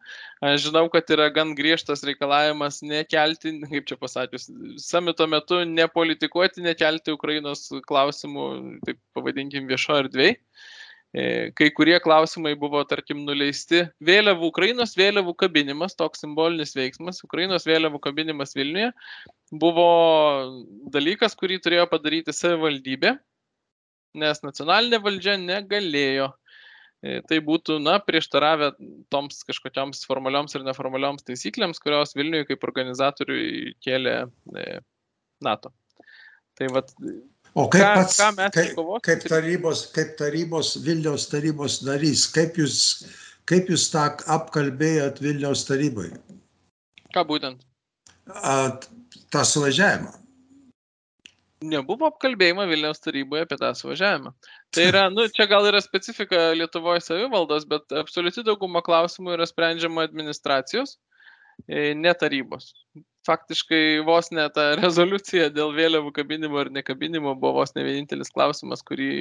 Aš 0.43 0.67
žinau, 0.67 0.83
kad 0.93 1.09
yra 1.15 1.29
gan 1.33 1.55
griežtas 1.57 2.03
reikalavimas 2.07 2.81
nekelti, 2.83 3.55
kaip 3.71 3.87
čia 3.89 3.97
pasakius, 4.01 4.49
samito 4.83 5.27
metu 5.31 5.61
nepolitikuoti, 5.69 6.65
nekelti 6.67 7.15
Ukrainos 7.15 7.69
klausimų, 7.87 8.45
taip 8.85 9.01
pavadinkim, 9.17 9.71
viešo 9.71 10.01
erdvėje. 10.03 10.37
Kai 11.11 11.65
kurie 11.75 11.97
klausimai 11.99 12.53
buvo, 12.55 12.79
tarkim, 12.87 13.25
nuleisti. 13.27 13.81
Vėliavų, 14.07 14.47
Ukrainos 14.47 14.93
vėliavų 14.95 15.33
kabinimas, 15.43 15.97
toks 15.99 16.23
simbolinis 16.23 16.71
veiksmas, 16.77 17.19
Ukrainos 17.27 17.67
vėliavų 17.67 17.99
kabinimas 17.99 18.55
Vilniuje 18.55 18.93
buvo 19.51 19.89
dalykas, 20.93 21.35
kurį 21.35 21.59
turėjo 21.65 21.89
padaryti 21.91 22.31
savivaldybė 22.31 23.17
nes 24.17 24.43
nacionalinė 24.43 24.99
valdžia 25.03 25.35
negalėjo. 25.39 26.29
E, 27.01 27.19
tai 27.25 27.39
būtų, 27.41 27.79
na, 27.81 27.97
prieštaravę 28.03 28.71
toms 29.13 29.41
kažkokioms 29.47 30.03
formalioms 30.05 30.53
ir 30.55 30.65
neformalioms 30.67 31.25
taisyklėms, 31.25 31.81
kurios 31.81 32.13
Vilniui 32.17 32.45
kaip 32.49 32.65
organizatoriui 32.67 33.73
kėlė 33.81 34.17
e, 34.27 34.65
NATO. 35.41 35.73
Tai 36.59 36.67
vat, 36.75 36.93
O 37.53 37.67
kaip, 37.67 37.83
ką, 37.83 37.95
pats, 37.99 38.19
ką 38.19 38.29
kaip, 38.55 38.77
kaip, 39.03 39.25
tarybos, 39.27 39.83
kaip 39.95 40.15
tarybos, 40.19 40.77
Vilniaus 40.85 41.27
tarybos 41.31 41.81
narys, 41.83 42.23
kaip 42.31 42.55
jūs, 42.61 42.77
kaip 43.49 43.67
jūs 43.71 43.89
tą 43.91 44.05
apkalbėjot 44.37 45.19
Vilniaus 45.23 45.65
tarybai? 45.67 46.13
Ką 47.11 47.25
būtent? 47.27 47.65
A, 48.31 48.79
tą 49.33 49.43
suvažiavimą 49.43 50.21
nebuvo 51.61 52.09
apkalbėjimo 52.09 52.65
Vilniaus 52.69 53.01
taryboje 53.03 53.45
apie 53.45 53.57
tą 53.61 53.71
suvažiavimą. 53.77 54.33
Tai 54.73 54.87
yra, 54.89 55.05
nu, 55.15 55.27
čia 55.35 55.47
gal 55.49 55.67
yra 55.69 55.81
specifika 55.83 56.51
Lietuvoje 56.57 57.03
savivaldos, 57.05 57.67
bet 57.69 57.93
absoliuti 58.01 58.45
dauguma 58.47 58.81
klausimų 58.85 59.35
yra 59.37 59.47
sprendžiama 59.49 60.07
administracijos, 60.07 60.95
e, 60.97 61.10
ne 61.67 62.13
tarybos. 62.17 62.71
Faktiškai 63.27 64.01
vos 64.05 64.31
ne 64.33 64.47
ta 64.53 64.71
rezoliucija 64.81 65.49
dėl 65.53 65.75
vėliavų 65.77 66.13
kabinimo 66.15 66.63
ir 66.63 66.71
nekabinimo 66.77 67.35
buvo 67.35 67.61
vos 67.61 67.75
ne 67.75 67.85
vienintelis 67.87 68.33
klausimas, 68.33 68.81
kurį 68.85 69.11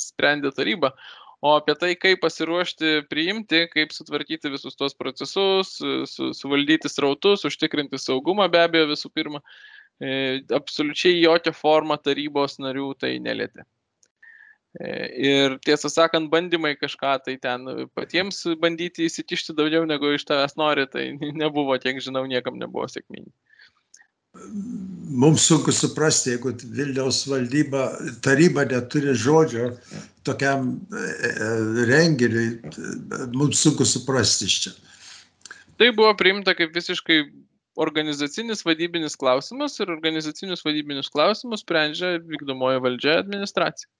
sprendė 0.00 0.54
taryba. 0.56 0.94
O 1.44 1.52
apie 1.58 1.74
tai, 1.76 1.92
kaip 2.00 2.22
pasiruošti 2.22 3.04
priimti, 3.10 3.66
kaip 3.68 3.92
sutvarkyti 3.92 4.48
visus 4.48 4.78
tos 4.80 4.94
procesus, 4.96 5.74
su, 6.08 6.30
suvaldyti 6.32 6.88
srautus, 6.88 7.44
užtikrinti 7.44 8.00
saugumą 8.00 8.48
be 8.48 8.62
abejo 8.64 8.88
visų 8.94 9.10
pirma, 9.12 9.42
E, 10.02 10.42
absoliučiai 10.54 11.20
jokia 11.22 11.52
forma 11.54 11.96
tarybos 12.02 12.58
narių 12.58 12.88
tai 12.98 13.14
nelėtė. 13.22 13.62
E, 14.80 14.86
ir 15.30 15.58
tiesą 15.62 15.90
sakant, 15.92 16.30
bandymai 16.32 16.74
kažką 16.74 17.14
tai 17.26 17.36
ten 17.38 17.66
patiems 17.94 18.42
bandyti 18.58 19.06
įsikišti 19.06 19.54
daugiau 19.54 19.86
negu 19.86 20.10
iš 20.16 20.26
tavęs 20.26 20.56
nori, 20.58 20.86
tai 20.90 21.12
nebuvo, 21.42 21.76
tiek 21.78 22.00
žinau, 22.02 22.24
niekam 22.30 22.58
nebuvo 22.58 22.88
sėkmingi. 22.90 23.30
Mums 25.14 25.44
sunku 25.46 25.70
suprasti, 25.70 26.32
jeigu 26.32 26.50
Vilniaus 26.74 27.20
valdyba, 27.30 27.84
taryba 28.24 28.64
neturi 28.66 29.14
žodžio 29.14 29.68
tokiam 30.26 30.72
e, 30.90 31.46
renginiui, 31.86 32.48
mums 33.36 33.62
sunku 33.62 33.86
suprasti 33.86 34.50
iš 34.50 34.56
čia. 34.64 34.74
Tai 35.78 35.94
buvo 35.94 36.10
priimta 36.18 36.54
kaip 36.58 36.74
visiškai 36.74 37.20
organizacinis 37.78 38.62
vadybinis 38.66 39.14
klausimas 39.18 39.78
ir 39.78 39.90
organizacinius 39.90 40.66
vadybinius 40.66 41.10
klausimus 41.14 41.62
sprendžia 41.62 42.16
vykdomoji 42.22 42.82
valdžia 42.82 43.20
administracija. 43.22 43.90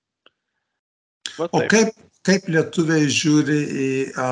Va, 1.39 1.49
o 1.51 1.63
kaip, 1.71 1.95
kaip 2.27 2.49
lietuviai 2.51 3.07
žiūri 3.11 3.61
į 3.85 3.91
a, 4.15 4.27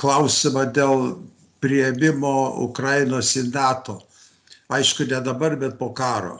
klausimą 0.00 0.66
dėl 0.76 1.08
prieimimo 1.62 2.34
Ukrainos 2.64 3.34
į 3.36 3.48
NATO? 3.50 4.00
Aišku, 4.72 5.08
ne 5.08 5.20
dabar, 5.24 5.56
bet 5.60 5.78
po 5.80 5.90
karo. 5.96 6.38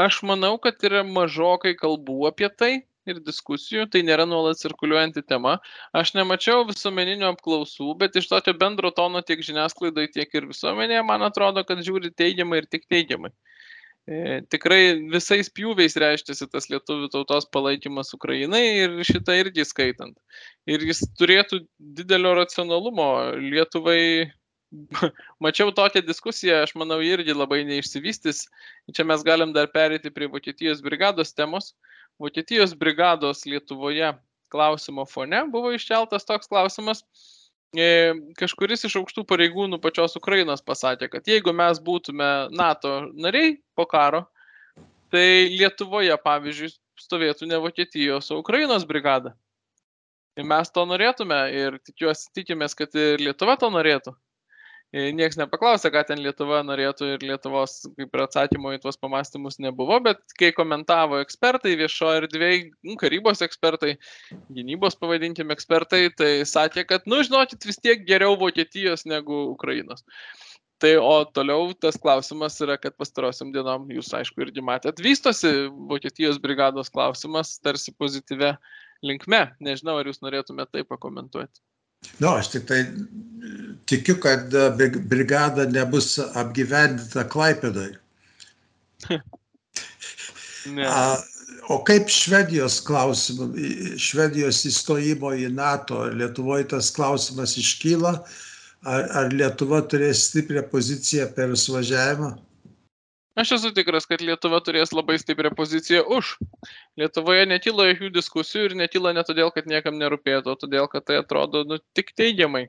Aš 0.00 0.20
manau, 0.28 0.56
kad 0.60 0.80
yra 0.84 1.02
mažokai 1.06 1.72
kalbų 1.78 2.28
apie 2.28 2.50
tai 2.52 2.72
ir 3.08 3.20
diskusijų, 3.24 3.86
tai 3.90 4.02
nėra 4.06 4.26
nuolat 4.28 4.60
cirkuliuojanti 4.60 5.22
tema. 5.24 5.56
Aš 5.96 6.12
nemačiau 6.18 6.66
visuomeninių 6.68 7.30
apklausų, 7.32 7.94
bet 8.00 8.16
iš 8.20 8.28
tokio 8.30 8.54
bendro 8.60 8.92
tono 8.94 9.22
tiek 9.24 9.40
žiniasklaidai, 9.44 10.10
tiek 10.12 10.36
ir 10.36 10.50
visuomenėje, 10.50 11.06
man 11.08 11.24
atrodo, 11.26 11.64
kad 11.66 11.80
žiūri 11.86 12.12
teigiamai 12.12 12.60
ir 12.60 12.68
tik 12.70 12.84
teigiamai. 12.92 13.32
E, 13.32 13.49
tikrai 14.50 14.96
visais 15.12 15.50
pjūviais 15.54 15.94
reiškiasi 16.02 16.48
tas 16.50 16.66
lietuvių 16.72 17.10
tautos 17.12 17.46
palaikymas 17.54 18.10
Ukrainai 18.16 18.62
ir 18.82 18.96
šitą 19.06 19.36
irgi 19.38 19.64
skaitant. 19.68 20.16
Ir 20.66 20.82
jis 20.82 21.04
turėtų 21.18 21.62
didelio 21.78 22.34
racionalumo. 22.40 23.10
Lietuvai 23.38 24.32
mačiau 25.44 25.70
tokią 25.74 26.02
diskusiją, 26.06 26.64
aš 26.64 26.74
manau, 26.78 26.98
irgi 27.06 27.36
labai 27.36 27.62
neišsivystys. 27.68 28.46
Čia 28.94 29.06
mes 29.06 29.22
galim 29.26 29.54
dar 29.54 29.70
perėti 29.70 30.12
prie 30.14 30.30
Vokietijos 30.30 30.82
brigados 30.82 31.34
temos. 31.34 31.74
Vokietijos 32.20 32.74
brigados 32.78 33.46
Lietuvoje 33.46 34.12
klausimo 34.50 35.06
fone 35.06 35.44
buvo 35.52 35.70
iškeltas 35.76 36.26
toks 36.26 36.50
klausimas. 36.50 37.04
E, 37.70 38.14
kažkuris 38.34 38.82
iš 38.88 38.96
aukštų 38.98 39.22
pareigūnų 39.30 39.78
pačios 39.82 40.16
Ukrainos 40.18 40.62
pasakė, 40.66 41.06
kad 41.12 41.28
jeigu 41.30 41.52
mes 41.54 41.78
būtume 41.78 42.50
NATO 42.50 42.94
nariai 43.14 43.60
po 43.78 43.86
karo, 43.86 44.24
tai 45.14 45.46
Lietuvoje, 45.54 46.16
pavyzdžiui, 46.24 46.72
stovėtų 46.98 47.46
ne 47.46 47.60
Vokietijos, 47.62 48.32
o 48.34 48.40
Ukrainos 48.42 48.86
brigada. 48.88 49.36
Ir 50.38 50.46
mes 50.50 50.70
to 50.74 50.82
norėtume 50.86 51.38
ir 51.54 51.78
tikiuosi, 51.86 52.30
tikimės, 52.34 52.74
kad 52.74 52.94
ir 52.98 53.22
Lietuva 53.22 53.54
to 53.60 53.70
norėtų. 53.70 54.16
Niekas 54.90 55.36
nepaklausė, 55.38 55.92
ką 55.94 56.00
ten 56.08 56.18
Lietuva 56.18 56.64
norėtų 56.66 57.12
ir 57.12 57.22
Lietuvos 57.22 57.76
kaip 57.94 58.16
ir 58.16 58.22
atsakymo 58.24 58.72
į 58.74 58.80
tuos 58.82 58.98
pamastymus 58.98 59.60
nebuvo, 59.62 60.00
bet 60.02 60.18
kai 60.38 60.50
komentavo 60.56 61.20
ekspertai, 61.22 61.76
viešo 61.78 62.10
erdvėjai, 62.18 62.64
nu, 62.88 62.96
karybos 62.98 63.44
ekspertai, 63.46 63.92
gynybos 64.56 64.98
pavadinkime 64.98 65.54
ekspertai, 65.54 66.08
tai 66.18 66.32
sakė, 66.42 66.88
kad, 66.90 67.06
nu, 67.06 67.22
žinokit, 67.22 67.62
vis 67.70 67.78
tiek 67.78 68.02
geriau 68.08 68.34
Vokietijos 68.40 69.06
negu 69.06 69.44
Ukrainos. 69.52 70.02
Tai 70.82 70.94
o 70.98 71.14
toliau 71.28 71.70
tas 71.78 71.94
klausimas 72.00 72.58
yra, 72.64 72.74
kad 72.80 72.98
pastarosiam 72.98 73.54
dienom, 73.54 73.86
jūs 73.94 74.10
aišku 74.16 74.42
irgi 74.42 74.64
matėt, 74.64 74.98
vystosi 75.04 75.68
Vokietijos 75.90 76.42
brigados 76.42 76.90
klausimas 76.90 77.60
tarsi 77.62 77.94
pozityvę 77.94 78.56
linkme. 79.06 79.44
Nežinau, 79.62 80.00
ar 80.00 80.10
jūs 80.10 80.18
norėtumėte 80.24 80.80
tai 80.80 80.88
pakomentuoti. 80.88 81.62
Nu, 82.16 82.32
aš 82.32 82.48
tik 82.54 82.64
tai 82.68 82.80
tikiu, 83.90 84.16
kad 84.22 84.54
e, 84.54 84.70
brigada 85.10 85.66
nebus 85.68 86.14
apgyvendinta 86.38 87.24
Klaipėdai. 87.30 87.90
o 91.74 91.78
kaip 91.88 92.10
Švedijos 92.12 92.80
klausimų, 92.86 93.50
Švedijos 94.00 94.62
įstojimo 94.70 95.32
į 95.38 95.50
NATO, 95.54 96.04
Lietuvoje 96.14 96.68
tas 96.74 96.92
klausimas 96.94 97.56
iškyla, 97.60 98.12
ar, 98.84 99.08
ar 99.22 99.34
Lietuva 99.34 99.82
turės 99.90 100.28
stiprią 100.28 100.62
poziciją 100.70 101.30
per 101.36 101.56
suvažiavimą? 101.58 102.36
Aš 103.40 103.52
esu 103.56 103.70
tikras, 103.72 104.04
kad 104.10 104.20
Lietuva 104.20 104.58
turės 104.64 104.90
labai 104.92 105.14
stiprią 105.20 105.52
poziciją 105.56 106.02
už. 106.16 106.34
Lietuvoje 107.00 107.46
netyla 107.48 107.86
jokių 107.92 108.10
diskusijų 108.12 108.64
ir 108.68 108.74
netyla 108.82 109.14
ne 109.16 109.22
todėl, 109.24 109.52
kad 109.54 109.70
niekam 109.70 109.96
nerūpėtų, 110.00 110.50
o 110.50 110.58
todėl, 110.58 110.90
kad 110.92 111.06
tai 111.08 111.20
atrodo 111.22 111.62
nu, 111.64 111.78
tik 111.96 112.10
teigiamai. 112.18 112.66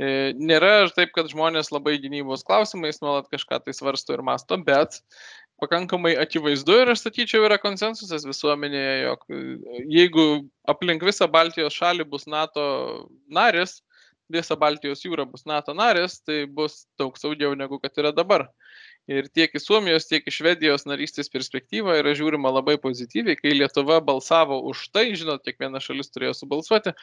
E, 0.00 0.32
nėra 0.40 0.88
taip, 0.96 1.10
kad 1.12 1.28
žmonės 1.28 1.68
labai 1.74 1.98
gynybos 2.00 2.44
klausimais 2.46 3.02
nuolat 3.02 3.26
kažką 3.32 3.58
tai 3.66 3.74
svarsto 3.76 4.14
ir 4.16 4.22
masto, 4.24 4.56
bet 4.56 4.96
pakankamai 5.60 6.14
akivaizdu 6.22 6.78
ir 6.80 6.92
aš 6.94 7.02
sakyčiau 7.04 7.44
yra 7.44 7.58
konsensusas 7.60 8.24
visuomenėje, 8.24 8.94
jog 9.04 9.26
e, 9.28 9.40
jeigu 9.92 10.26
aplink 10.72 11.04
visą 11.04 11.28
Baltijos 11.28 11.76
šalį 11.76 12.08
bus 12.08 12.24
NATO 12.32 12.64
narės, 13.28 13.82
visa 14.32 14.56
Baltijos 14.56 15.04
jūra 15.04 15.26
bus 15.28 15.44
NATO 15.44 15.76
narės, 15.76 16.20
tai 16.24 16.46
bus 16.48 16.86
daug 17.00 17.20
saugiau 17.20 17.52
negu 17.58 17.80
kad 17.82 18.00
yra 18.00 18.14
dabar 18.16 18.48
ir 19.10 19.28
tiek 19.34 19.54
į 19.56 19.60
Suomijos, 19.62 20.06
tiek 20.08 20.26
į 20.26 20.32
Švedijos 20.34 20.86
narystės 20.86 21.30
perspektyvą 21.32 21.96
yra 22.00 22.12
žiūrima 22.16 22.52
labai 22.52 22.76
pozityviai. 22.80 23.38
Kai 23.38 23.54
Lietuva 23.56 23.98
balsavo 24.04 24.60
už 24.70 24.86
tai, 24.94 25.08
žinot, 25.18 25.42
kiekviena 25.46 25.82
šalis 25.82 26.12
turėjo 26.14 26.36
subalsuoti, 26.38 26.94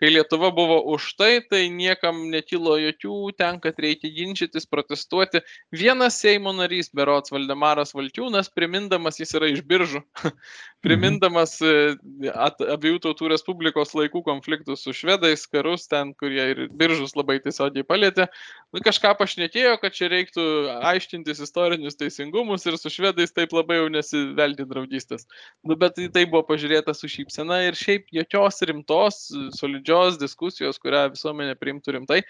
kai 0.00 0.12
Lietuva 0.12 0.52
buvo 0.54 0.78
už 0.94 1.08
tai, 1.18 1.32
tai 1.42 1.66
niekam 1.74 2.26
nekilo 2.30 2.76
jokių, 2.80 3.18
ten, 3.40 3.58
kad 3.62 3.78
reikia 3.82 4.12
ginčytis, 4.14 4.68
protestuoti. 4.70 5.42
Vienas 5.74 6.20
Seimo 6.22 6.54
narys, 6.56 6.92
berots 6.94 7.34
Valdemaras 7.34 7.96
Valčiūnas, 7.96 8.52
primindamas 8.54 9.20
jis 9.22 9.34
yra 9.38 9.50
iš 9.50 9.64
biržų, 9.66 10.04
primindamas 10.86 11.58
e, 11.64 11.96
at, 12.30 12.62
abiejų 12.76 13.02
tautų 13.08 13.32
Respublikos 13.34 13.96
laikų 13.98 14.22
konfliktus 14.26 14.86
su 14.86 14.94
švedais, 14.94 15.48
karus 15.50 15.88
ten, 15.90 16.14
kurie 16.20 16.52
ir 16.54 16.62
biržus 16.70 17.16
labai 17.18 17.40
tiesiogiai 17.42 17.86
palėtė. 17.86 18.30
Nu, 18.74 18.82
kažką 18.84 19.16
pašnekėjo, 19.18 19.76
kad 19.82 19.94
čia 19.96 20.10
reiktų 20.12 20.46
aiškintis 20.86 21.42
istorinius 21.56 21.96
teisingumus 21.96 22.66
ir 22.66 22.76
su 22.76 22.90
švedais 22.92 23.32
taip 23.32 23.54
labai 23.56 23.78
jau 23.78 23.88
nesivelti 23.88 24.66
draugystės. 24.68 25.24
Nu, 25.64 25.76
bet 25.80 25.96
tai 26.12 26.24
buvo 26.28 26.42
pažiūrėta 26.44 26.92
su 26.94 27.08
šypsena 27.08 27.62
ir 27.64 27.78
šiaip 27.78 28.10
jokios 28.12 28.60
rimtos, 28.68 29.20
solidžios 29.56 30.18
diskusijos, 30.20 30.76
kurią 30.82 31.06
visuomenė 31.14 31.56
priimtų 31.56 31.96
rimtai, 31.96 32.20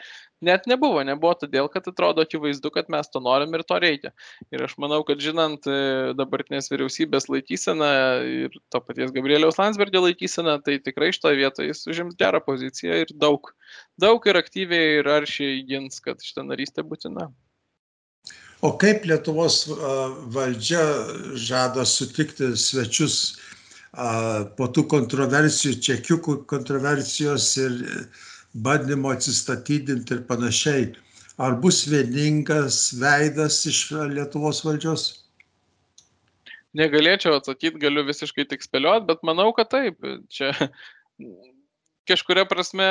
net 0.46 0.68
nebuvo. 0.70 1.02
Nebuvo 1.06 1.34
todėl, 1.40 1.66
kad 1.72 1.88
atrodo 1.90 2.22
akivaizdu, 2.22 2.70
kad 2.70 2.90
mes 2.92 3.10
to 3.10 3.22
norim 3.24 3.54
ir 3.58 3.64
to 3.66 3.80
reikia. 3.82 4.12
Ir 4.54 4.62
aš 4.68 4.76
manau, 4.82 5.02
kad 5.08 5.22
žinant 5.22 5.66
e, 5.66 5.78
dabartinės 6.18 6.70
vyriausybės 6.70 7.26
laikyseną 7.32 7.90
ir 8.44 8.60
to 8.70 8.82
paties 8.84 9.14
Gabrieliaus 9.16 9.58
Landsbergio 9.58 10.04
laikysena, 10.06 10.60
tai 10.62 10.78
tikrai 10.78 11.10
šitoje 11.16 11.40
vietoje 11.40 11.72
jis 11.72 11.82
užims 11.90 12.18
gerą 12.20 12.42
poziciją 12.46 13.02
ir 13.02 13.10
daug, 13.18 13.50
daug 13.98 14.30
ir 14.30 14.38
aktyviai 14.38 15.00
ir 15.00 15.10
aršiai 15.18 15.66
gins, 15.66 15.98
kad 16.04 16.22
šitą 16.22 16.46
narystę 16.46 16.86
būtina. 16.86 17.32
O 18.64 18.72
kaip 18.80 19.04
Lietuvos 19.08 19.64
valdžia 20.32 20.84
žada 21.36 21.84
sutikti 21.88 22.54
svečius 22.56 23.18
po 24.56 24.68
tų 24.72 24.86
kontroversijų, 24.92 25.80
čekiukų 25.88 26.38
kontroversijos 26.48 27.50
ir 27.60 27.76
bandymo 28.54 29.12
atsistatydinti 29.12 30.16
ir 30.16 30.24
panašiai? 30.28 30.88
Ar 31.36 31.58
bus 31.60 31.84
vieningas 31.84 32.94
veidas 32.96 33.60
iš 33.68 33.90
Lietuvos 34.14 34.64
valdžios? 34.64 35.10
negalėčiau 36.76 37.38
atsakyti, 37.38 37.80
galiu 37.82 38.04
visiškai 38.06 38.46
tik 38.50 38.64
spėlioti, 38.64 39.08
bet 39.08 39.24
manau, 39.26 39.50
kad 39.56 39.70
taip. 39.72 40.00
Čia 40.32 40.52
kažkuria 42.08 42.46
prasme 42.48 42.88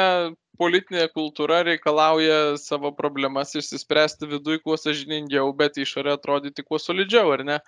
politinė 0.59 1.07
kultūra 1.15 1.61
reikalauja 1.67 2.55
savo 2.61 2.91
problemas 2.95 3.55
išsispręsti 3.57 4.29
viduje 4.31 4.61
kuo 4.63 4.77
sažiningiau, 4.79 5.51
bet 5.57 5.79
išorė 5.81 6.15
atrodyti 6.15 6.63
kuo 6.63 6.79
solidžiau, 6.81 7.33
ar 7.35 7.45
ne? 7.47 7.59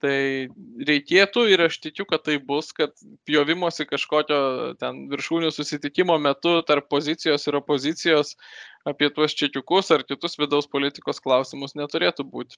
Tai 0.00 0.48
reikėtų 0.88 1.42
ir 1.52 1.60
aš 1.66 1.76
tikiu, 1.84 2.06
kad 2.08 2.22
tai 2.24 2.38
bus, 2.40 2.70
kad 2.72 2.94
pjovimosi 3.28 3.84
kažkokio 3.88 4.38
ten 4.80 5.02
viršūnių 5.10 5.50
susitikimo 5.52 6.16
metu 6.16 6.54
tarp 6.68 6.88
pozicijos 6.88 7.44
ir 7.50 7.58
opozicijos 7.60 8.32
apie 8.88 9.10
tuos 9.12 9.36
čekiukus 9.36 9.92
ar 9.92 10.06
kitus 10.08 10.38
vidaus 10.40 10.70
politikos 10.72 11.20
klausimus 11.20 11.76
neturėtų 11.76 12.24
būti. 12.32 12.56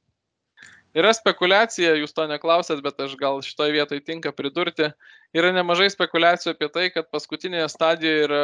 Yra 0.92 1.08
spekulacija, 1.16 1.94
jūs 1.96 2.12
to 2.12 2.26
neklausėt, 2.28 2.82
bet 2.84 2.98
aš 3.00 3.14
gal 3.20 3.40
šitoje 3.44 3.72
vietoje 3.72 4.02
tinka 4.04 4.28
pridurti. 4.36 4.90
Yra 5.32 5.48
nemažai 5.56 5.88
spekulacijų 5.92 6.52
apie 6.52 6.68
tai, 6.74 6.84
kad 6.92 7.08
paskutinėje 7.08 7.70
stadijoje 7.72 8.26
yra 8.26 8.42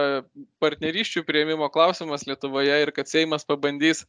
partnerysčių 0.64 1.26
prieimimo 1.28 1.68
klausimas 1.74 2.24
Lietuvoje 2.28 2.78
ir 2.86 2.92
kad 2.96 3.10
Seimas 3.10 3.44
pabandys, 3.44 4.06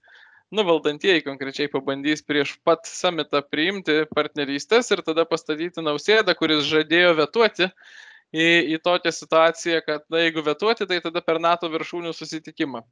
nu 0.55 0.63
valdantieji 0.63 1.25
konkrečiai 1.25 1.67
pabandys 1.73 2.23
prieš 2.23 2.55
pat 2.63 2.87
samitą 2.87 3.43
priimti 3.43 4.05
partnerystės 4.15 4.95
ir 4.95 5.03
tada 5.03 5.27
pastatyti 5.27 5.83
nausėdą, 5.83 6.37
kuris 6.39 6.63
žadėjo 6.71 7.11
vetuoti 7.19 7.67
į, 7.67 8.47
į 8.71 8.79
tokią 8.87 9.13
situaciją, 9.19 9.83
kad 9.83 10.07
na, 10.07 10.23
jeigu 10.23 10.47
vetuoti, 10.47 10.87
tai 10.87 11.03
tada 11.03 11.19
per 11.27 11.43
NATO 11.43 11.67
viršūnių 11.75 12.15
susitikimą 12.15 12.87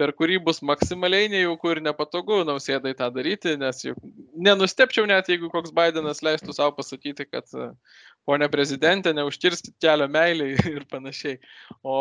per 0.00 0.14
kurį 0.16 0.38
bus 0.46 0.62
maksimaliai 0.64 1.28
nejauku 1.28 1.74
ir 1.74 1.82
nepatogu 1.84 2.40
nausėdai 2.48 2.94
tą 2.96 3.10
daryti, 3.12 3.52
nes 3.60 3.84
juk 3.84 3.98
nenustepčiau 4.48 5.04
net, 5.08 5.28
jeigu 5.28 5.50
koks 5.52 5.74
Bidenas 5.76 6.22
leistų 6.24 6.56
savo 6.56 6.72
pasakyti, 6.78 7.26
kad 7.28 7.48
ponė 8.28 8.48
prezidentė, 8.52 9.12
neužkirsti 9.16 9.74
kelio 9.82 10.08
meiliai 10.12 10.56
ir 10.76 10.86
panašiai. 10.90 11.36
O 11.84 11.96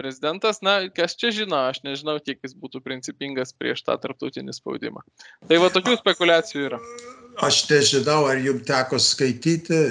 prezidentas, 0.00 0.60
na, 0.64 0.80
kas 0.92 1.16
čia 1.16 1.32
žino, 1.40 1.64
aš 1.72 1.80
nežinau, 1.86 2.18
kiek 2.20 2.42
jis 2.44 2.56
būtų 2.58 2.84
principingas 2.84 3.54
prieš 3.56 3.86
tą 3.88 3.96
tarptautinį 4.02 4.56
spaudimą. 4.58 5.04
Tai 5.48 5.62
va 5.64 5.72
tokių 5.72 5.96
spekulacijų 6.02 6.68
yra. 6.70 6.82
Aš 7.48 7.62
nežinau, 7.70 8.24
ar 8.28 8.40
jums 8.42 8.66
teko 8.68 8.98
skaityti, 9.00 9.84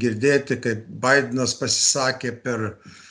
girdėti, 0.00 0.60
kaip 0.62 0.86
Bidenas 1.02 1.56
pasisakė 1.58 2.36
per 2.44 2.70
uh, 2.70 3.02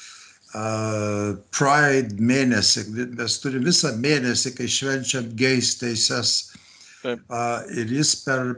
Pride 0.56 2.16
mėnesį, 2.24 2.86
mes 3.18 3.34
turime 3.44 3.68
visą 3.68 3.92
mėnesį, 4.00 4.54
kai 4.56 4.68
švenčiam 4.72 5.28
geis 5.36 5.74
teises. 5.82 6.36
Ir 7.04 7.92
jis 7.92 8.14
per, 8.24 8.56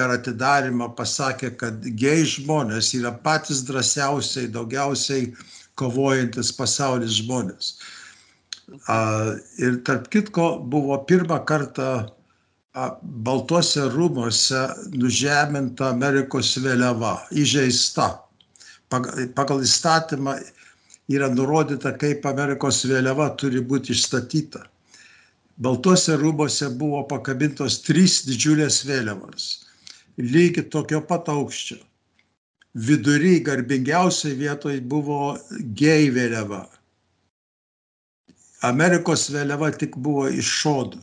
per 0.00 0.14
atidarimą 0.14 0.88
pasakė, 0.96 1.52
kad 1.60 1.84
gei 2.00 2.24
žmonės 2.24 2.94
yra 2.96 3.12
patys 3.12 3.60
drąsiausiai, 3.68 4.48
daugiausiai 4.54 5.34
kovojantis 5.78 6.52
pasaulis 6.56 7.20
žmonės. 7.20 7.74
Ir 9.60 9.80
tarp 9.84 10.08
kitko 10.12 10.48
buvo 10.64 10.96
pirmą 11.08 11.42
kartą 11.48 11.90
Baltuose 13.02 13.88
rūmose 13.92 14.60
nužeminta 14.94 15.90
Amerikos 15.92 16.54
vėliava, 16.62 17.16
įžeista. 17.32 18.12
Pagal 18.88 19.64
įstatymą 19.64 20.36
yra 21.08 21.28
nurodyta, 21.32 21.94
kaip 21.98 22.26
Amerikos 22.28 22.82
vėliava 22.88 23.30
turi 23.40 23.62
būti 23.64 23.94
išstatyta. 23.96 24.64
Baltuose 25.58 26.14
rūbose 26.20 26.68
buvo 26.78 27.02
pakabintos 27.10 27.80
trys 27.82 28.20
didžiulės 28.28 28.84
vėliavos, 28.86 29.46
lygiai 30.18 30.68
tokio 30.70 31.00
pat 31.02 31.30
aukščio. 31.32 31.80
Vidury 32.78 33.40
garbingiausiai 33.42 34.36
vietoje 34.38 34.80
buvo 34.80 35.38
gei 35.74 36.12
vėliava. 36.14 36.66
Amerikos 38.68 39.28
vėliava 39.34 39.72
tik 39.80 39.96
buvo 39.96 40.28
iš 40.30 40.52
šodų. 40.60 41.02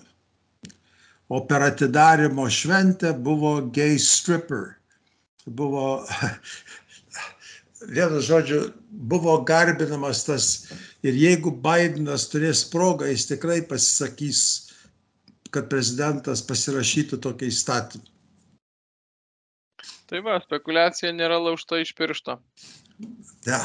O 1.35 1.41
per 1.49 1.65
atidarimo 1.65 2.45
šventę 2.51 3.11
buvo 3.27 3.57
gay 3.75 3.97
stripper. 3.99 4.75
Buvo 5.45 6.05
vienu 7.87 8.21
žodžiu, 8.23 8.61
buvo 8.89 9.37
garbinamas 9.47 10.23
tas 10.25 10.49
ir 11.05 11.17
jeigu 11.17 11.51
Bidenas 11.51 12.27
turės 12.31 12.63
progą, 12.71 13.09
jis 13.11 13.27
tikrai 13.29 13.61
pasisakys, 13.67 14.41
kad 15.53 15.69
prezidentas 15.71 16.43
pasirašytų 16.45 17.21
tokį 17.23 17.51
įstatymą. 17.51 18.11
Tai 20.05 20.21
va, 20.21 20.37
spekulacija 20.43 21.13
nėra 21.15 21.39
laužta 21.41 21.79
iš 21.81 21.95
piršto. 21.97 22.37
Ja. 23.47 23.61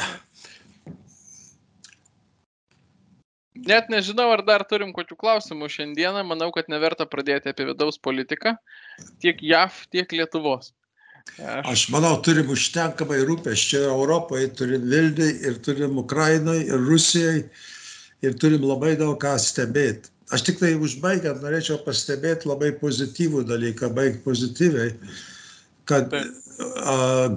Net 3.61 3.91
nežinau, 3.93 4.31
ar 4.33 4.41
dar 4.45 4.63
turim 4.65 4.89
kokių 4.95 5.17
klausimų 5.21 5.69
šiandieną. 5.69 6.23
Manau, 6.25 6.49
kad 6.55 6.71
neverta 6.71 7.05
pradėti 7.05 7.51
apie 7.51 7.67
vidaus 7.69 7.99
politiką 8.01 8.55
tiek 9.21 9.41
JAV, 9.45 9.83
tiek 9.93 10.15
Lietuvos. 10.17 10.71
Aš 11.41 11.87
manau, 11.93 12.15
turim 12.25 12.49
užtenkamai 12.53 13.21
rūpeščių 13.25 13.83
Europoje, 13.87 14.49
turim 14.57 14.83
Vilniui 14.89 15.31
ir 15.47 15.59
turim 15.65 15.97
Ukrainai 16.01 16.59
ir 16.67 16.81
Rusijai 16.85 17.43
ir 18.21 18.35
turim 18.41 18.65
labai 18.67 18.95
daug 18.99 19.17
ką 19.21 19.37
stebėti. 19.41 20.11
Aš 20.31 20.45
tik 20.47 20.61
tai 20.61 20.75
užbaigiant 20.79 21.41
norėčiau 21.43 21.81
pastebėti 21.85 22.47
labai 22.47 22.71
pozityvų 22.79 23.43
dalyką, 23.49 23.89
baigti 23.95 24.23
pozityviai, 24.23 24.93
kad 25.89 26.13
a, 26.15 26.21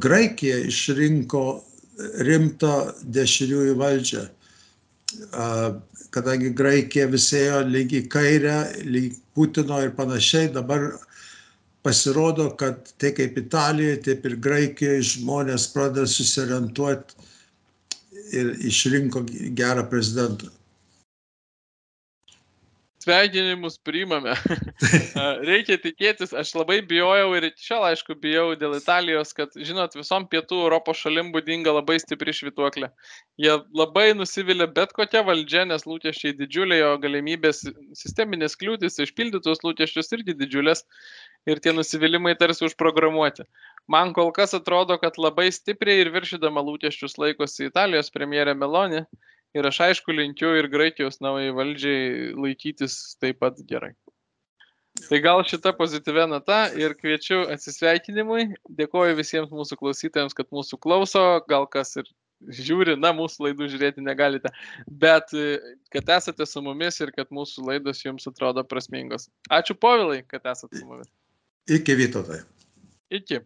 Graikija 0.05 0.61
išrinko 0.68 1.42
rimtą 2.29 2.75
dešiniųjų 3.16 3.75
valdžią. 3.81 4.23
A, 5.33 5.49
kadangi 6.14 6.53
Graikija 6.55 7.09
visėjo 7.11 7.64
lygiai 7.66 8.07
kairę, 8.11 8.59
lygiai 8.85 9.18
Putino 9.35 9.81
ir 9.83 9.90
panašiai, 9.97 10.53
dabar 10.55 10.92
pasirodo, 11.85 12.49
kad 12.61 12.90
tiek 12.99 13.16
kaip 13.20 13.38
Italijoje, 13.38 14.01
taip 14.09 14.27
ir 14.29 14.37
Graikijoje 14.47 15.07
žmonės 15.14 15.68
pradeda 15.75 16.09
susiorientuoti 16.09 17.31
ir 18.35 18.53
išrinko 18.73 19.25
gerą 19.59 19.85
prezidentą. 19.90 20.53
Sveikinimus 23.05 23.75
priimame. 23.85 24.33
Reikia 25.51 25.77
tikėtis, 25.83 26.31
aš 26.40 26.55
labai 26.57 26.79
bijojau 26.88 27.35
ir 27.37 27.51
iki 27.51 27.66
šiol, 27.66 27.85
aišku, 27.90 28.16
bijau 28.23 28.47
dėl 28.57 28.79
Italijos, 28.79 29.35
kad, 29.37 29.53
žinot, 29.68 29.97
visom 29.99 30.25
pietų 30.31 30.62
Europos 30.62 31.03
šalim 31.03 31.29
būdinga 31.35 31.75
labai 31.75 31.99
stipri 32.01 32.33
švituoklė. 32.33 32.88
Jie 33.44 33.59
labai 33.77 34.07
nusivilia 34.16 34.70
bet 34.79 34.97
kokia 34.97 35.20
valdžia, 35.27 35.66
nes 35.68 35.85
lūkesčiai 35.85 36.33
didžiuliai, 36.38 36.81
o 36.88 36.97
galimybės 37.03 37.66
sisteminės 38.01 38.57
kliūtis 38.61 38.97
išpildytus 39.05 39.61
lūkesčius 39.66 40.12
irgi 40.16 40.38
didžiulės 40.40 40.87
ir 41.50 41.61
tie 41.64 41.74
nusivylimai 41.76 42.35
tarsi 42.40 42.66
užprogramuoti. 42.68 43.46
Man 43.90 44.14
kol 44.16 44.33
kas 44.33 44.57
atrodo, 44.57 44.96
kad 45.00 45.18
labai 45.20 45.50
stipriai 45.52 46.04
ir 46.04 46.12
viršydama 46.14 46.62
lūkesčius 46.64 47.18
laikosi 47.20 47.68
Italijos 47.68 48.12
premjerė 48.14 48.57
Meloni 48.57 49.04
ir 49.54 49.68
aš 49.68 49.80
aišku 49.88 50.14
linkiu 50.14 50.54
ir 50.59 50.70
Graikijos 50.72 51.20
naujai 51.24 51.52
valdžiai 51.54 52.33
laikytis 52.33 52.96
taip 53.20 53.42
pat 53.44 53.61
gerai. 53.68 53.92
Tai 55.09 55.18
gal 55.18 55.42
šita 55.42 55.72
pozityvia 55.74 56.26
nata 56.30 56.59
ir 56.78 56.94
kviečiu 56.94 57.40
atsisveikinimui. 57.50 58.52
Dėkoju 58.78 59.16
visiems 59.18 59.50
mūsų 59.50 59.78
klausytojams, 59.80 60.37
kad 60.38 60.46
mūsų 60.54 60.78
klauso, 60.78 61.24
gal 61.50 61.66
kas 61.70 61.96
ir 61.98 62.07
žiūri, 62.54 62.94
na, 63.00 63.11
mūsų 63.16 63.48
laidų 63.48 63.68
žiūrėti 63.72 64.04
negalite, 64.04 64.52
bet 64.87 65.35
kad 65.94 66.14
esate 66.18 66.46
su 66.46 66.62
mumis 66.62 67.00
ir 67.02 67.12
kad 67.16 67.30
mūsų 67.35 67.66
laidos 67.70 68.04
jums 68.04 68.28
atrodo 68.30 68.64
prasmingos. 68.68 69.28
Ačiū 69.50 69.76
povilai, 69.78 70.22
kad 70.28 70.46
esate 70.52 70.78
su 70.78 70.87
mumis. 70.87 71.11
Iki 71.68 71.96
Vytautai. 71.96 72.40
Iki. 73.11 73.40